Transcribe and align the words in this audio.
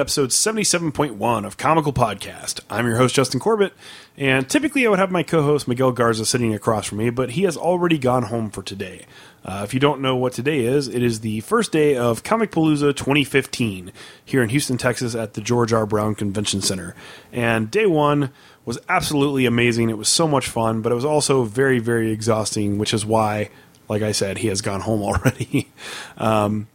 to 0.00 0.02
episode 0.02 0.30
77.1 0.30 1.44
of 1.44 1.58
Comical 1.58 1.92
Podcast. 1.92 2.60
I'm 2.70 2.86
your 2.86 2.96
host, 2.96 3.14
Justin 3.14 3.38
Corbett, 3.38 3.74
and 4.16 4.48
typically 4.48 4.86
I 4.86 4.88
would 4.88 4.98
have 4.98 5.10
my 5.10 5.22
co 5.22 5.42
host, 5.42 5.68
Miguel 5.68 5.92
Garza, 5.92 6.24
sitting 6.24 6.54
across 6.54 6.86
from 6.86 6.98
me, 6.98 7.10
but 7.10 7.32
he 7.32 7.42
has 7.42 7.54
already 7.54 7.98
gone 7.98 8.22
home 8.24 8.48
for 8.48 8.62
today. 8.62 9.04
Uh, 9.44 9.60
if 9.62 9.74
you 9.74 9.80
don't 9.80 10.00
know 10.00 10.16
what 10.16 10.32
today 10.32 10.60
is, 10.60 10.88
it 10.88 11.02
is 11.02 11.20
the 11.20 11.40
first 11.40 11.70
day 11.70 11.96
of 11.96 12.22
Comic 12.22 12.50
Palooza 12.50 12.96
2015 12.96 13.92
here 14.24 14.42
in 14.42 14.48
Houston, 14.48 14.78
Texas 14.78 15.14
at 15.14 15.34
the 15.34 15.42
George 15.42 15.72
R. 15.72 15.84
Brown 15.84 16.14
Convention 16.14 16.62
Center. 16.62 16.94
And 17.30 17.70
day 17.70 17.86
one 17.86 18.30
was 18.64 18.78
absolutely 18.88 19.44
amazing. 19.44 19.90
It 19.90 19.98
was 19.98 20.08
so 20.08 20.26
much 20.26 20.48
fun, 20.48 20.80
but 20.80 20.92
it 20.92 20.94
was 20.94 21.04
also 21.04 21.44
very, 21.44 21.78
very 21.78 22.10
exhausting, 22.10 22.78
which 22.78 22.94
is 22.94 23.04
why, 23.04 23.50
like 23.88 24.02
I 24.02 24.12
said, 24.12 24.38
he 24.38 24.48
has 24.48 24.62
gone 24.62 24.80
home 24.80 25.02
already. 25.02 25.68
um, 26.16 26.68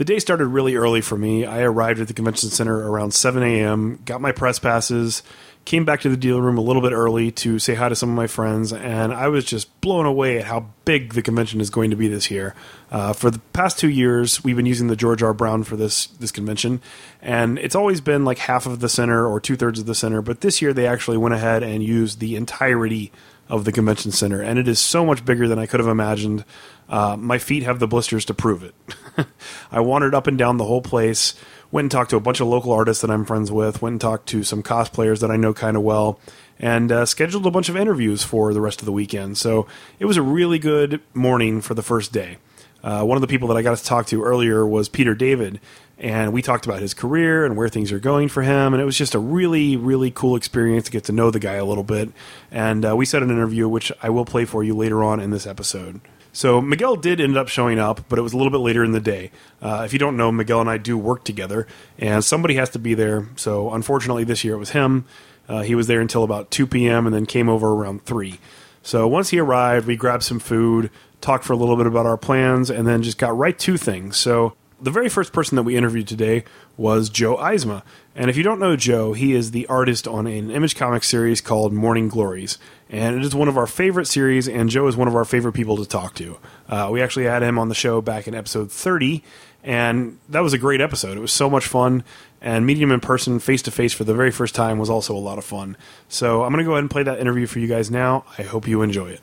the 0.00 0.06
day 0.06 0.18
started 0.18 0.46
really 0.46 0.76
early 0.76 1.02
for 1.02 1.18
me. 1.18 1.44
I 1.44 1.60
arrived 1.60 2.00
at 2.00 2.08
the 2.08 2.14
convention 2.14 2.48
center 2.48 2.90
around 2.90 3.12
7 3.12 3.42
a.m., 3.42 4.00
got 4.06 4.22
my 4.22 4.32
press 4.32 4.58
passes, 4.58 5.22
came 5.66 5.84
back 5.84 6.00
to 6.00 6.08
the 6.08 6.16
dealer 6.16 6.40
room 6.40 6.56
a 6.56 6.62
little 6.62 6.80
bit 6.80 6.92
early 6.92 7.30
to 7.32 7.58
say 7.58 7.74
hi 7.74 7.86
to 7.90 7.94
some 7.94 8.08
of 8.08 8.16
my 8.16 8.26
friends, 8.26 8.72
and 8.72 9.12
I 9.12 9.28
was 9.28 9.44
just 9.44 9.78
blown 9.82 10.06
away 10.06 10.38
at 10.38 10.46
how 10.46 10.70
big 10.86 11.12
the 11.12 11.20
convention 11.20 11.60
is 11.60 11.68
going 11.68 11.90
to 11.90 11.96
be 11.96 12.08
this 12.08 12.30
year. 12.30 12.54
Uh, 12.90 13.12
for 13.12 13.30
the 13.30 13.38
past 13.52 13.78
two 13.78 13.88
years, 13.88 14.42
we've 14.42 14.56
been 14.56 14.66
using 14.66 14.88
the 14.88 14.96
George 14.96 15.22
R. 15.22 15.32
Brown 15.32 15.62
for 15.62 15.76
this 15.76 16.06
this 16.06 16.32
convention, 16.32 16.80
and 17.22 17.58
it's 17.58 17.76
always 17.76 18.00
been 18.00 18.24
like 18.24 18.38
half 18.38 18.66
of 18.66 18.80
the 18.80 18.88
center 18.88 19.26
or 19.26 19.40
two 19.40 19.56
thirds 19.56 19.78
of 19.78 19.86
the 19.86 19.94
center. 19.94 20.20
But 20.20 20.40
this 20.40 20.60
year, 20.60 20.72
they 20.72 20.86
actually 20.86 21.16
went 21.16 21.34
ahead 21.34 21.62
and 21.62 21.84
used 21.84 22.18
the 22.18 22.34
entirety 22.34 23.12
of 23.48 23.64
the 23.64 23.72
convention 23.72 24.10
center, 24.10 24.42
and 24.42 24.58
it 24.58 24.66
is 24.66 24.80
so 24.80 25.04
much 25.04 25.24
bigger 25.24 25.46
than 25.46 25.58
I 25.58 25.66
could 25.66 25.80
have 25.80 25.88
imagined. 25.88 26.44
Uh, 26.88 27.16
my 27.16 27.38
feet 27.38 27.62
have 27.62 27.78
the 27.78 27.86
blisters 27.86 28.24
to 28.24 28.34
prove 28.34 28.64
it. 28.64 28.74
I 29.70 29.78
wandered 29.78 30.14
up 30.14 30.26
and 30.26 30.36
down 30.36 30.56
the 30.56 30.64
whole 30.64 30.82
place, 30.82 31.34
went 31.70 31.84
and 31.84 31.90
talked 31.90 32.10
to 32.10 32.16
a 32.16 32.20
bunch 32.20 32.40
of 32.40 32.48
local 32.48 32.72
artists 32.72 33.02
that 33.02 33.10
I'm 33.10 33.24
friends 33.24 33.52
with, 33.52 33.80
went 33.80 33.94
and 33.94 34.00
talked 34.00 34.28
to 34.30 34.42
some 34.42 34.64
cosplayers 34.64 35.20
that 35.20 35.30
I 35.30 35.36
know 35.36 35.54
kind 35.54 35.76
of 35.76 35.84
well, 35.84 36.18
and 36.58 36.90
uh, 36.90 37.06
scheduled 37.06 37.46
a 37.46 37.50
bunch 37.52 37.68
of 37.68 37.76
interviews 37.76 38.24
for 38.24 38.52
the 38.52 38.60
rest 38.60 38.80
of 38.80 38.86
the 38.86 38.92
weekend. 38.92 39.38
So 39.38 39.68
it 40.00 40.06
was 40.06 40.16
a 40.16 40.22
really 40.22 40.58
good 40.58 41.00
morning 41.14 41.60
for 41.60 41.74
the 41.74 41.82
first 41.82 42.12
day. 42.12 42.38
Uh, 42.82 43.04
one 43.04 43.16
of 43.16 43.20
the 43.20 43.26
people 43.26 43.48
that 43.48 43.56
I 43.56 43.62
got 43.62 43.76
to 43.76 43.84
talk 43.84 44.06
to 44.06 44.22
earlier 44.22 44.66
was 44.66 44.88
Peter 44.88 45.14
David, 45.14 45.60
and 45.98 46.32
we 46.32 46.42
talked 46.42 46.64
about 46.66 46.80
his 46.80 46.94
career 46.94 47.44
and 47.44 47.56
where 47.56 47.68
things 47.68 47.92
are 47.92 47.98
going 47.98 48.28
for 48.28 48.42
him. 48.42 48.72
And 48.72 48.80
it 48.80 48.86
was 48.86 48.96
just 48.96 49.14
a 49.14 49.18
really, 49.18 49.76
really 49.76 50.10
cool 50.10 50.34
experience 50.36 50.86
to 50.86 50.90
get 50.90 51.04
to 51.04 51.12
know 51.12 51.30
the 51.30 51.38
guy 51.38 51.54
a 51.54 51.64
little 51.64 51.84
bit. 51.84 52.10
And 52.50 52.86
uh, 52.86 52.96
we 52.96 53.04
set 53.04 53.22
an 53.22 53.30
interview, 53.30 53.68
which 53.68 53.92
I 54.02 54.08
will 54.10 54.24
play 54.24 54.44
for 54.44 54.64
you 54.64 54.74
later 54.74 55.04
on 55.04 55.20
in 55.20 55.30
this 55.30 55.46
episode. 55.46 56.00
So 56.32 56.60
Miguel 56.60 56.96
did 56.96 57.20
end 57.20 57.36
up 57.36 57.48
showing 57.48 57.78
up, 57.78 58.04
but 58.08 58.18
it 58.18 58.22
was 58.22 58.32
a 58.32 58.36
little 58.36 58.52
bit 58.52 58.58
later 58.58 58.84
in 58.84 58.92
the 58.92 59.00
day. 59.00 59.30
Uh, 59.60 59.82
if 59.84 59.92
you 59.92 59.98
don't 59.98 60.16
know, 60.16 60.30
Miguel 60.30 60.60
and 60.60 60.70
I 60.70 60.78
do 60.78 60.96
work 60.96 61.24
together, 61.24 61.66
and 61.98 62.24
somebody 62.24 62.54
has 62.54 62.70
to 62.70 62.78
be 62.78 62.94
there. 62.94 63.28
So 63.36 63.72
unfortunately, 63.72 64.24
this 64.24 64.44
year 64.44 64.54
it 64.54 64.58
was 64.58 64.70
him. 64.70 65.06
Uh, 65.48 65.62
he 65.62 65.74
was 65.74 65.88
there 65.88 66.00
until 66.00 66.22
about 66.22 66.52
2 66.52 66.66
p.m. 66.68 67.06
and 67.06 67.14
then 67.14 67.26
came 67.26 67.48
over 67.48 67.68
around 67.68 68.04
3. 68.04 68.38
So 68.82 69.08
once 69.08 69.30
he 69.30 69.40
arrived, 69.40 69.86
we 69.86 69.96
grabbed 69.96 70.22
some 70.22 70.38
food, 70.38 70.90
talked 71.20 71.44
for 71.44 71.52
a 71.52 71.56
little 71.56 71.76
bit 71.76 71.86
about 71.86 72.06
our 72.06 72.16
plans, 72.16 72.70
and 72.70 72.86
then 72.86 73.02
just 73.02 73.18
got 73.18 73.36
right 73.36 73.58
to 73.60 73.76
things. 73.76 74.16
So 74.16 74.54
the 74.80 74.90
very 74.90 75.08
first 75.08 75.32
person 75.32 75.56
that 75.56 75.62
we 75.62 75.76
interviewed 75.76 76.08
today 76.08 76.44
was 76.76 77.10
Joe 77.10 77.36
Eisma. 77.36 77.82
And 78.14 78.30
if 78.30 78.36
you 78.36 78.42
don't 78.42 78.58
know 78.58 78.76
Joe, 78.76 79.12
he 79.12 79.34
is 79.34 79.50
the 79.50 79.66
artist 79.66 80.08
on 80.08 80.26
an 80.26 80.50
Image 80.50 80.74
Comics 80.74 81.08
series 81.08 81.40
called 81.40 81.72
Morning 81.72 82.08
Glories. 82.08 82.58
And 82.88 83.16
it 83.16 83.24
is 83.24 83.34
one 83.34 83.48
of 83.48 83.58
our 83.58 83.66
favorite 83.66 84.06
series, 84.06 84.48
and 84.48 84.70
Joe 84.70 84.86
is 84.86 84.96
one 84.96 85.08
of 85.08 85.14
our 85.14 85.24
favorite 85.24 85.52
people 85.52 85.76
to 85.76 85.86
talk 85.86 86.14
to. 86.14 86.38
Uh, 86.68 86.88
we 86.90 87.02
actually 87.02 87.26
had 87.26 87.42
him 87.42 87.58
on 87.58 87.68
the 87.68 87.74
show 87.74 88.00
back 88.00 88.26
in 88.26 88.34
episode 88.34 88.72
30, 88.72 89.22
and 89.62 90.18
that 90.28 90.40
was 90.40 90.54
a 90.54 90.58
great 90.58 90.80
episode. 90.80 91.16
It 91.16 91.20
was 91.20 91.32
so 91.32 91.50
much 91.50 91.66
fun, 91.66 92.02
and 92.40 92.66
meeting 92.66 92.82
him 92.82 92.92
in 92.92 93.00
person, 93.00 93.38
face 93.38 93.62
to 93.62 93.70
face, 93.70 93.92
for 93.92 94.04
the 94.04 94.14
very 94.14 94.30
first 94.30 94.54
time 94.54 94.78
was 94.78 94.90
also 94.90 95.14
a 95.14 95.18
lot 95.18 95.38
of 95.38 95.44
fun. 95.44 95.76
So 96.08 96.42
I'm 96.42 96.50
going 96.52 96.64
to 96.64 96.68
go 96.68 96.72
ahead 96.72 96.84
and 96.84 96.90
play 96.90 97.02
that 97.02 97.20
interview 97.20 97.46
for 97.46 97.58
you 97.58 97.68
guys 97.68 97.90
now. 97.90 98.24
I 98.38 98.42
hope 98.42 98.66
you 98.66 98.82
enjoy 98.82 99.10
it. 99.10 99.20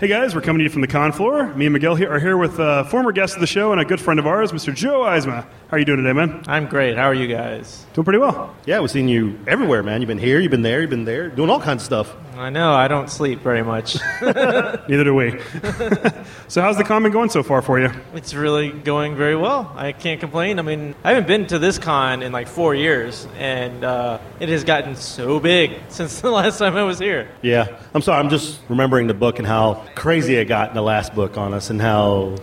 Hey 0.00 0.06
guys, 0.06 0.32
we're 0.32 0.42
coming 0.42 0.58
to 0.58 0.62
you 0.62 0.70
from 0.70 0.82
the 0.82 0.86
con 0.86 1.10
floor. 1.10 1.52
Me 1.54 1.66
and 1.66 1.72
Miguel 1.72 1.96
here 1.96 2.08
are 2.08 2.20
here 2.20 2.36
with 2.36 2.60
a 2.60 2.84
former 2.84 3.10
guest 3.10 3.34
of 3.34 3.40
the 3.40 3.48
show 3.48 3.72
and 3.72 3.80
a 3.80 3.84
good 3.84 4.00
friend 4.00 4.20
of 4.20 4.28
ours, 4.28 4.52
Mr. 4.52 4.72
Joe 4.72 5.00
Eisma. 5.00 5.42
How 5.42 5.48
are 5.72 5.78
you 5.80 5.84
doing 5.84 6.04
today, 6.04 6.12
man? 6.12 6.44
I'm 6.46 6.68
great. 6.68 6.96
How 6.96 7.06
are 7.06 7.14
you 7.14 7.26
guys? 7.26 7.84
Doing 7.94 8.04
pretty 8.04 8.20
well. 8.20 8.54
Yeah, 8.64 8.78
we've 8.78 8.92
seen 8.92 9.08
you 9.08 9.36
everywhere, 9.48 9.82
man. 9.82 10.00
You've 10.00 10.06
been 10.06 10.18
here, 10.18 10.38
you've 10.38 10.52
been 10.52 10.62
there, 10.62 10.82
you've 10.82 10.90
been 10.90 11.04
there, 11.04 11.28
doing 11.28 11.50
all 11.50 11.60
kinds 11.60 11.82
of 11.82 11.86
stuff. 11.86 12.16
I 12.38 12.50
know. 12.50 12.72
I 12.72 12.86
don't 12.86 13.10
sleep 13.10 13.40
very 13.40 13.64
much. 13.64 13.96
Neither 14.22 15.04
do 15.04 15.14
we. 15.14 15.30
so, 16.48 16.62
how's 16.62 16.76
the 16.76 16.84
con 16.84 17.02
been 17.02 17.10
going 17.10 17.30
so 17.30 17.42
far 17.42 17.62
for 17.62 17.80
you? 17.80 17.90
it's 18.14 18.32
really 18.32 18.70
going 18.70 19.16
very 19.16 19.34
well. 19.34 19.72
I 19.74 19.90
can't 19.90 20.20
complain. 20.20 20.60
I 20.60 20.62
mean, 20.62 20.94
I 21.02 21.10
haven't 21.10 21.26
been 21.26 21.46
to 21.48 21.58
this 21.58 21.78
con 21.78 22.22
in 22.22 22.30
like 22.30 22.46
four 22.46 22.76
years, 22.76 23.26
and 23.36 23.82
uh, 23.82 24.20
it 24.38 24.48
has 24.50 24.62
gotten 24.62 24.94
so 24.94 25.40
big 25.40 25.72
since 25.88 26.20
the 26.20 26.30
last 26.30 26.58
time 26.58 26.76
I 26.76 26.84
was 26.84 27.00
here. 27.00 27.28
Yeah, 27.42 27.76
I'm 27.92 28.02
sorry. 28.02 28.20
I'm 28.20 28.30
just 28.30 28.60
remembering 28.68 29.08
the 29.08 29.14
book 29.14 29.38
and 29.38 29.46
how 29.46 29.84
crazy 29.96 30.36
it 30.36 30.44
got 30.44 30.68
in 30.68 30.76
the 30.76 30.82
last 30.82 31.14
book 31.14 31.36
on 31.36 31.54
us, 31.54 31.70
and 31.70 31.80
how 31.80 32.36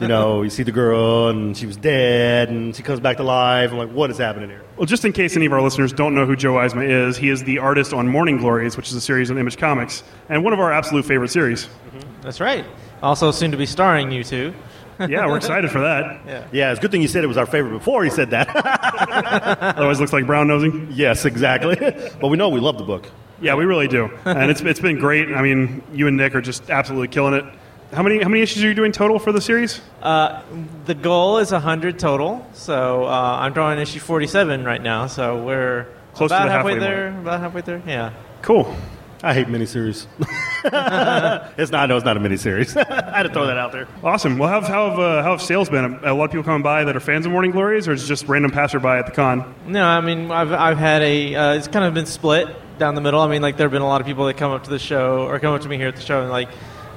you 0.00 0.06
know 0.06 0.42
you 0.42 0.50
see 0.50 0.62
the 0.62 0.72
girl 0.72 1.28
and 1.28 1.56
she 1.56 1.66
was 1.66 1.76
dead, 1.76 2.48
and 2.48 2.76
she 2.76 2.84
comes 2.84 3.00
back 3.00 3.16
to 3.16 3.24
life. 3.24 3.72
I'm 3.72 3.78
like, 3.78 3.90
what 3.90 4.10
is 4.10 4.18
happening 4.18 4.50
here? 4.50 4.62
Well, 4.82 4.88
just 4.88 5.04
in 5.04 5.12
case 5.12 5.36
any 5.36 5.46
of 5.46 5.52
our 5.52 5.62
listeners 5.62 5.92
don't 5.92 6.12
know 6.12 6.26
who 6.26 6.34
Joe 6.34 6.54
Eisma 6.54 6.84
is, 6.84 7.16
he 7.16 7.28
is 7.28 7.44
the 7.44 7.58
artist 7.58 7.92
on 7.92 8.08
Morning 8.08 8.36
Glories, 8.36 8.76
which 8.76 8.88
is 8.88 8.94
a 8.94 9.00
series 9.00 9.30
on 9.30 9.38
Image 9.38 9.56
Comics, 9.56 10.02
and 10.28 10.42
one 10.42 10.52
of 10.52 10.58
our 10.58 10.72
absolute 10.72 11.04
favorite 11.04 11.28
series. 11.28 11.66
Mm-hmm. 11.66 12.22
That's 12.22 12.40
right. 12.40 12.64
Also, 13.00 13.30
soon 13.30 13.52
to 13.52 13.56
be 13.56 13.64
starring 13.64 14.10
you 14.10 14.24
two. 14.24 14.52
Yeah, 14.98 15.28
we're 15.28 15.36
excited 15.36 15.70
for 15.70 15.82
that. 15.82 16.48
Yeah, 16.52 16.72
it's 16.72 16.80
a 16.80 16.82
good 16.82 16.90
thing 16.90 17.00
you 17.00 17.06
said 17.06 17.22
it 17.22 17.28
was 17.28 17.36
our 17.36 17.46
favorite 17.46 17.78
before 17.78 18.02
he 18.02 18.10
said 18.10 18.30
that. 18.30 18.48
Otherwise, 19.76 19.98
it 19.98 20.00
looks 20.00 20.12
like 20.12 20.26
brown 20.26 20.48
nosing. 20.48 20.88
yes, 20.90 21.26
exactly. 21.26 21.76
but 22.20 22.26
we 22.26 22.36
know 22.36 22.48
we 22.48 22.58
love 22.58 22.76
the 22.76 22.82
book. 22.82 23.08
Yeah, 23.40 23.54
we 23.54 23.64
really 23.64 23.86
do, 23.86 24.10
and 24.24 24.50
it's 24.50 24.62
it's 24.62 24.80
been 24.80 24.98
great. 24.98 25.28
I 25.32 25.42
mean, 25.42 25.84
you 25.92 26.08
and 26.08 26.16
Nick 26.16 26.34
are 26.34 26.40
just 26.40 26.70
absolutely 26.70 27.06
killing 27.06 27.34
it. 27.34 27.44
How 27.92 28.02
many 28.02 28.22
how 28.22 28.30
many 28.30 28.42
issues 28.42 28.64
are 28.64 28.68
you 28.68 28.74
doing 28.74 28.90
total 28.90 29.18
for 29.18 29.32
the 29.32 29.40
series? 29.42 29.82
Uh, 30.00 30.40
the 30.86 30.94
goal 30.94 31.38
is 31.38 31.52
100 31.52 31.98
total, 31.98 32.46
so 32.54 33.04
uh, 33.04 33.38
I'm 33.40 33.52
drawing 33.52 33.78
issue 33.80 34.00
47 34.00 34.64
right 34.64 34.82
now, 34.82 35.08
so 35.08 35.44
we're 35.44 35.88
Close 36.14 36.30
to 36.30 36.36
about 36.36 36.46
the 36.46 36.52
halfway 36.52 36.72
halfway 36.72 36.88
there. 36.88 37.08
About 37.08 37.40
halfway 37.40 37.60
there, 37.60 37.82
yeah. 37.86 38.14
Cool. 38.40 38.74
I 39.22 39.34
hate 39.34 39.46
miniseries. 39.46 40.06
it's 41.58 41.70
not. 41.70 41.90
No, 41.90 41.96
it's 41.96 42.04
not 42.06 42.16
a 42.16 42.20
miniseries. 42.20 42.74
I 42.90 43.18
had 43.18 43.24
to 43.24 43.28
throw 43.28 43.46
that 43.46 43.58
out 43.58 43.72
there. 43.72 43.86
Awesome. 44.02 44.38
Well, 44.38 44.48
how 44.48 44.62
have, 44.62 44.68
how 44.68 44.90
have, 44.90 44.98
uh, 44.98 45.22
how 45.22 45.32
have 45.32 45.42
sales 45.42 45.68
been? 45.68 45.84
A 46.02 46.14
lot 46.14 46.24
of 46.24 46.30
people 46.30 46.44
coming 46.44 46.62
by 46.62 46.84
that 46.84 46.96
are 46.96 47.00
fans 47.00 47.26
of 47.26 47.32
Morning 47.32 47.50
Glories, 47.50 47.88
or 47.88 47.92
is 47.92 48.04
it 48.04 48.06
just 48.06 48.26
random 48.26 48.52
passerby 48.52 48.88
at 48.88 49.04
the 49.04 49.12
con? 49.12 49.54
No, 49.66 49.84
I 49.84 50.00
mean 50.00 50.30
I've 50.30 50.50
I've 50.52 50.78
had 50.78 51.02
a 51.02 51.34
uh, 51.34 51.54
it's 51.54 51.68
kind 51.68 51.84
of 51.84 51.92
been 51.92 52.06
split 52.06 52.48
down 52.78 52.94
the 52.94 53.02
middle. 53.02 53.20
I 53.20 53.28
mean 53.28 53.42
like 53.42 53.58
there 53.58 53.66
have 53.66 53.72
been 53.72 53.82
a 53.82 53.86
lot 53.86 54.00
of 54.00 54.06
people 54.06 54.24
that 54.26 54.38
come 54.38 54.50
up 54.50 54.64
to 54.64 54.70
the 54.70 54.78
show 54.78 55.26
or 55.26 55.38
come 55.38 55.54
up 55.54 55.60
to 55.60 55.68
me 55.68 55.76
here 55.76 55.88
at 55.88 55.96
the 55.96 56.02
show 56.02 56.22
and 56.22 56.30
like 56.30 56.48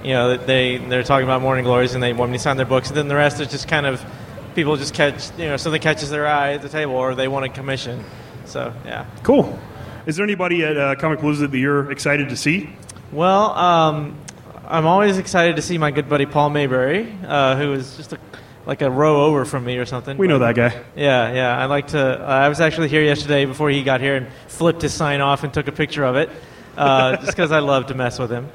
you 0.06 0.14
know 0.14 0.38
they 0.38 0.78
they're 0.78 1.04
talking 1.04 1.26
about 1.26 1.42
Morning 1.42 1.66
Glories 1.66 1.96
and 1.96 2.04
they 2.04 2.14
want 2.14 2.32
me 2.32 2.38
to 2.38 2.44
sign 2.44 2.58
their 2.58 2.66
books 2.66 2.90
and 2.90 2.98
then 2.98 3.08
the 3.08 3.16
rest 3.16 3.42
is 3.42 3.50
just 3.50 3.68
kind 3.68 3.88
of 3.88 4.06
people 4.54 4.76
just 4.78 4.94
catch 4.94 5.32
you 5.38 5.46
know 5.46 5.58
something 5.58 5.82
catches 5.82 6.10
their 6.12 6.28
eye 6.28 6.54
at 6.54 6.62
the 6.62 6.70
table 6.70 6.94
or 6.94 7.16
they 7.16 7.28
want 7.28 7.44
a 7.46 7.50
commission. 7.50 8.04
So 8.46 8.72
yeah. 8.86 9.06
Cool. 9.24 9.60
Is 10.06 10.16
there 10.18 10.24
anybody 10.24 10.64
at 10.64 10.78
uh, 10.78 10.96
Comic 10.96 11.20
Palooza 11.20 11.50
that 11.50 11.58
you're 11.58 11.92
excited 11.92 12.30
to 12.30 12.38
see? 12.38 12.70
Well, 13.12 13.50
um, 13.52 14.16
I'm 14.68 14.86
always 14.86 15.18
excited 15.18 15.56
to 15.56 15.64
see 15.64 15.80
my 15.80 15.90
good 15.90 16.08
buddy 16.08 16.28
Paul 16.28 16.52
Maybury, 16.52 17.12
uh, 17.28 17.56
who 17.56 17.74
is 17.74 17.98
just 17.98 18.14
a, 18.14 18.20
like 18.68 18.84
a 18.84 18.92
row 18.92 19.26
over 19.26 19.46
from 19.46 19.66
me 19.66 19.78
or 19.78 19.86
something. 19.86 20.18
We 20.18 20.28
know 20.28 20.38
But- 20.38 20.54
that 20.56 20.72
guy. 20.74 20.84
Yeah, 20.96 21.34
yeah. 21.34 21.58
I 21.58 21.66
like 21.66 21.88
to. 21.88 22.00
Uh, 22.00 22.24
I 22.26 22.50
was 22.50 22.62
actually 22.62 22.90
here 22.90 23.02
yesterday 23.02 23.46
before 23.46 23.72
he 23.72 23.84
got 23.84 24.00
here 24.00 24.16
and 24.16 24.28
flipped 24.48 24.84
his 24.84 24.94
sign 24.94 25.22
off 25.22 25.44
and 25.44 25.52
took 25.52 25.68
a 25.68 25.72
picture 25.72 26.04
of 26.04 26.16
it, 26.16 26.30
uh, 26.78 27.16
just 27.18 27.28
because 27.28 27.52
I 27.52 27.60
love 27.60 27.88
to 27.88 27.96
mess 27.96 28.20
with 28.20 28.30
him. 28.30 28.50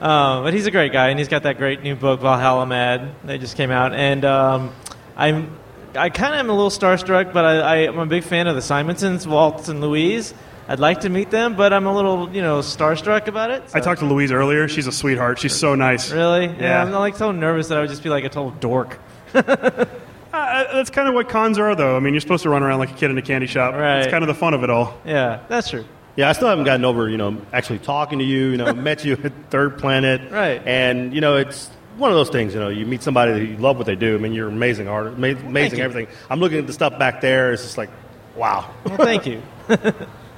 Um, 0.00 0.44
but 0.44 0.52
he's 0.52 0.66
a 0.66 0.70
great 0.70 0.92
guy, 0.92 1.08
and 1.08 1.18
he's 1.18 1.28
got 1.28 1.44
that 1.44 1.58
great 1.58 1.82
new 1.82 1.96
book 1.96 2.20
Valhalla 2.20 2.66
Mad 2.66 3.14
that 3.24 3.40
just 3.40 3.56
came 3.56 3.70
out, 3.70 3.94
and 3.94 4.24
um, 4.24 4.72
I'm. 5.16 5.58
I 5.94 6.10
kind 6.10 6.34
of 6.34 6.40
am 6.40 6.50
a 6.50 6.52
little 6.52 6.68
starstruck, 6.68 7.32
but 7.32 7.46
I, 7.46 7.86
I'm 7.86 7.98
a 7.98 8.04
big 8.04 8.22
fan 8.22 8.48
of 8.48 8.54
the 8.54 8.60
Simonsons, 8.60 9.26
Walt 9.26 9.70
and 9.70 9.80
Louise. 9.80 10.34
I'd 10.68 10.78
like 10.78 11.00
to 11.02 11.08
meet 11.08 11.30
them, 11.30 11.56
but 11.56 11.72
I'm 11.72 11.86
a 11.86 11.94
little, 11.94 12.30
you 12.34 12.42
know, 12.42 12.58
starstruck 12.58 13.28
about 13.28 13.50
it. 13.50 13.62
I 13.72 13.80
talked 13.80 14.00
to 14.00 14.06
Louise 14.06 14.30
earlier. 14.30 14.68
She's 14.68 14.86
a 14.86 14.92
sweetheart. 14.92 15.38
She's 15.38 15.54
so 15.54 15.74
nice. 15.74 16.10
Really? 16.10 16.48
Yeah. 16.48 16.82
I'm 16.82 16.90
like 16.92 17.16
so 17.16 17.32
nervous 17.32 17.68
that 17.68 17.78
I 17.78 17.80
would 17.80 17.88
just 17.88 18.02
be 18.02 18.10
like 18.10 18.24
a 18.24 18.28
total 18.28 18.50
dork. 18.52 18.98
Uh, 20.32 20.74
that's 20.74 20.90
kind 20.90 21.08
of 21.08 21.14
what 21.14 21.30
cons 21.30 21.58
are, 21.58 21.74
though. 21.74 21.96
I 21.96 22.00
mean, 22.00 22.12
you're 22.12 22.20
supposed 22.20 22.42
to 22.42 22.50
run 22.50 22.62
around 22.62 22.78
like 22.78 22.90
a 22.90 22.94
kid 22.94 23.10
in 23.10 23.16
a 23.16 23.22
candy 23.22 23.46
shop. 23.46 23.74
Right. 23.74 24.00
It's 24.00 24.08
kind 24.08 24.22
of 24.22 24.28
the 24.28 24.34
fun 24.34 24.52
of 24.52 24.62
it 24.64 24.70
all. 24.70 24.98
Yeah, 25.04 25.40
that's 25.48 25.70
true. 25.70 25.84
Yeah, 26.16 26.28
I 26.28 26.32
still 26.32 26.48
haven't 26.48 26.64
gotten 26.64 26.84
over, 26.84 27.08
you 27.08 27.16
know, 27.18 27.40
actually 27.52 27.78
talking 27.80 28.18
to 28.20 28.24
you, 28.24 28.48
you 28.48 28.56
know, 28.56 28.72
met 28.74 29.04
you 29.04 29.18
at 29.22 29.32
Third 29.50 29.78
Planet. 29.78 30.32
Right. 30.32 30.62
And, 30.66 31.12
you 31.14 31.20
know, 31.20 31.36
it's 31.36 31.68
one 31.98 32.10
of 32.10 32.16
those 32.16 32.30
things, 32.30 32.54
you 32.54 32.60
know, 32.60 32.68
you 32.68 32.86
meet 32.86 33.02
somebody 33.02 33.32
that 33.32 33.44
you 33.44 33.56
love 33.58 33.76
what 33.76 33.86
they 33.86 33.96
do. 33.96 34.14
I 34.14 34.18
mean, 34.18 34.32
you're 34.32 34.48
amazing 34.48 34.88
art, 34.88 35.08
ama- 35.08 35.28
amazing 35.36 35.78
you. 35.78 35.84
everything. 35.84 36.14
I'm 36.30 36.40
looking 36.40 36.58
at 36.58 36.66
the 36.66 36.72
stuff 36.72 36.98
back 36.98 37.20
there. 37.20 37.52
It's 37.52 37.62
just 37.62 37.78
like, 37.78 37.90
wow. 38.34 38.70
Well, 38.84 38.96
thank 38.96 39.26
you. 39.26 39.42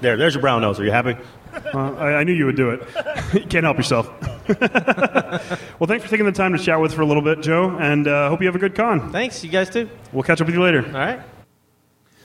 There, 0.00 0.16
there's 0.16 0.34
your 0.34 0.42
brown 0.42 0.62
nose. 0.62 0.78
Are 0.78 0.84
you 0.84 0.92
happy? 0.92 1.16
Uh, 1.74 1.76
I, 1.94 2.14
I 2.18 2.22
knew 2.22 2.32
you 2.32 2.46
would 2.46 2.54
do 2.54 2.70
it. 2.70 2.82
you 3.34 3.40
can't 3.48 3.64
help 3.64 3.76
yourself. 3.78 4.06
well, 4.48 5.88
thanks 5.88 6.04
for 6.04 6.08
taking 6.10 6.24
the 6.24 6.30
time 6.30 6.56
to 6.56 6.62
chat 6.62 6.80
with 6.80 6.92
us 6.92 6.94
for 6.94 7.02
a 7.02 7.04
little 7.04 7.20
bit, 7.22 7.40
Joe, 7.42 7.76
and 7.76 8.06
uh, 8.06 8.28
hope 8.28 8.40
you 8.40 8.46
have 8.46 8.54
a 8.54 8.60
good 8.60 8.76
con. 8.76 9.10
Thanks, 9.10 9.42
you 9.42 9.50
guys 9.50 9.70
too. 9.70 9.90
We'll 10.12 10.22
catch 10.22 10.40
up 10.40 10.46
with 10.46 10.54
you 10.54 10.62
later. 10.62 10.86
All 10.86 10.92
right. 10.92 11.20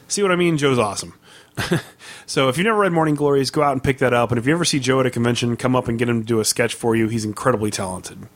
See 0.08 0.22
what 0.22 0.32
I 0.32 0.36
mean? 0.36 0.58
Joe's 0.60 0.78
awesome. 0.78 1.16
so 2.26 2.50
if 2.50 2.58
you've 2.58 2.66
never 2.66 2.80
read 2.80 2.92
Morning 2.92 3.16
Glories, 3.16 3.52
go 3.52 3.62
out 3.62 3.74
and 3.74 3.84
pick 3.84 4.00
that 4.00 4.14
up. 4.14 4.32
And 4.32 4.40
if 4.40 4.48
you 4.48 4.54
ever 4.54 4.66
see 4.66 4.80
Joe 4.80 5.00
at 5.00 5.06
a 5.06 5.12
convention, 5.12 5.56
come 5.56 5.76
up 5.76 5.88
and 5.88 6.00
get 6.00 6.10
him 6.10 6.22
to 6.22 6.26
do 6.26 6.40
a 6.40 6.46
sketch 6.46 6.74
for 6.74 6.96
you. 6.96 7.08
He's 7.08 7.26
incredibly 7.26 7.72
talented. 7.72 8.28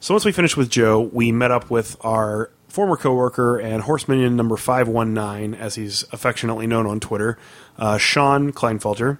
So 0.00 0.12
once 0.12 0.24
we 0.24 0.32
finished 0.32 0.56
with 0.56 0.68
Joe, 0.68 1.00
we 1.00 1.32
met 1.32 1.50
up 1.50 1.70
with 1.70 1.96
our 2.02 2.50
former 2.68 2.96
coworker 2.96 3.56
and 3.56 3.82
horse 3.82 4.08
minion 4.08 4.36
number 4.36 4.56
519, 4.56 5.54
as 5.54 5.76
he's 5.76 6.04
affectionately 6.12 6.66
known 6.66 6.86
on 6.86 7.00
Twitter, 7.00 7.38
uh, 7.78 7.96
Sean 7.96 8.52
Kleinfelter, 8.52 9.18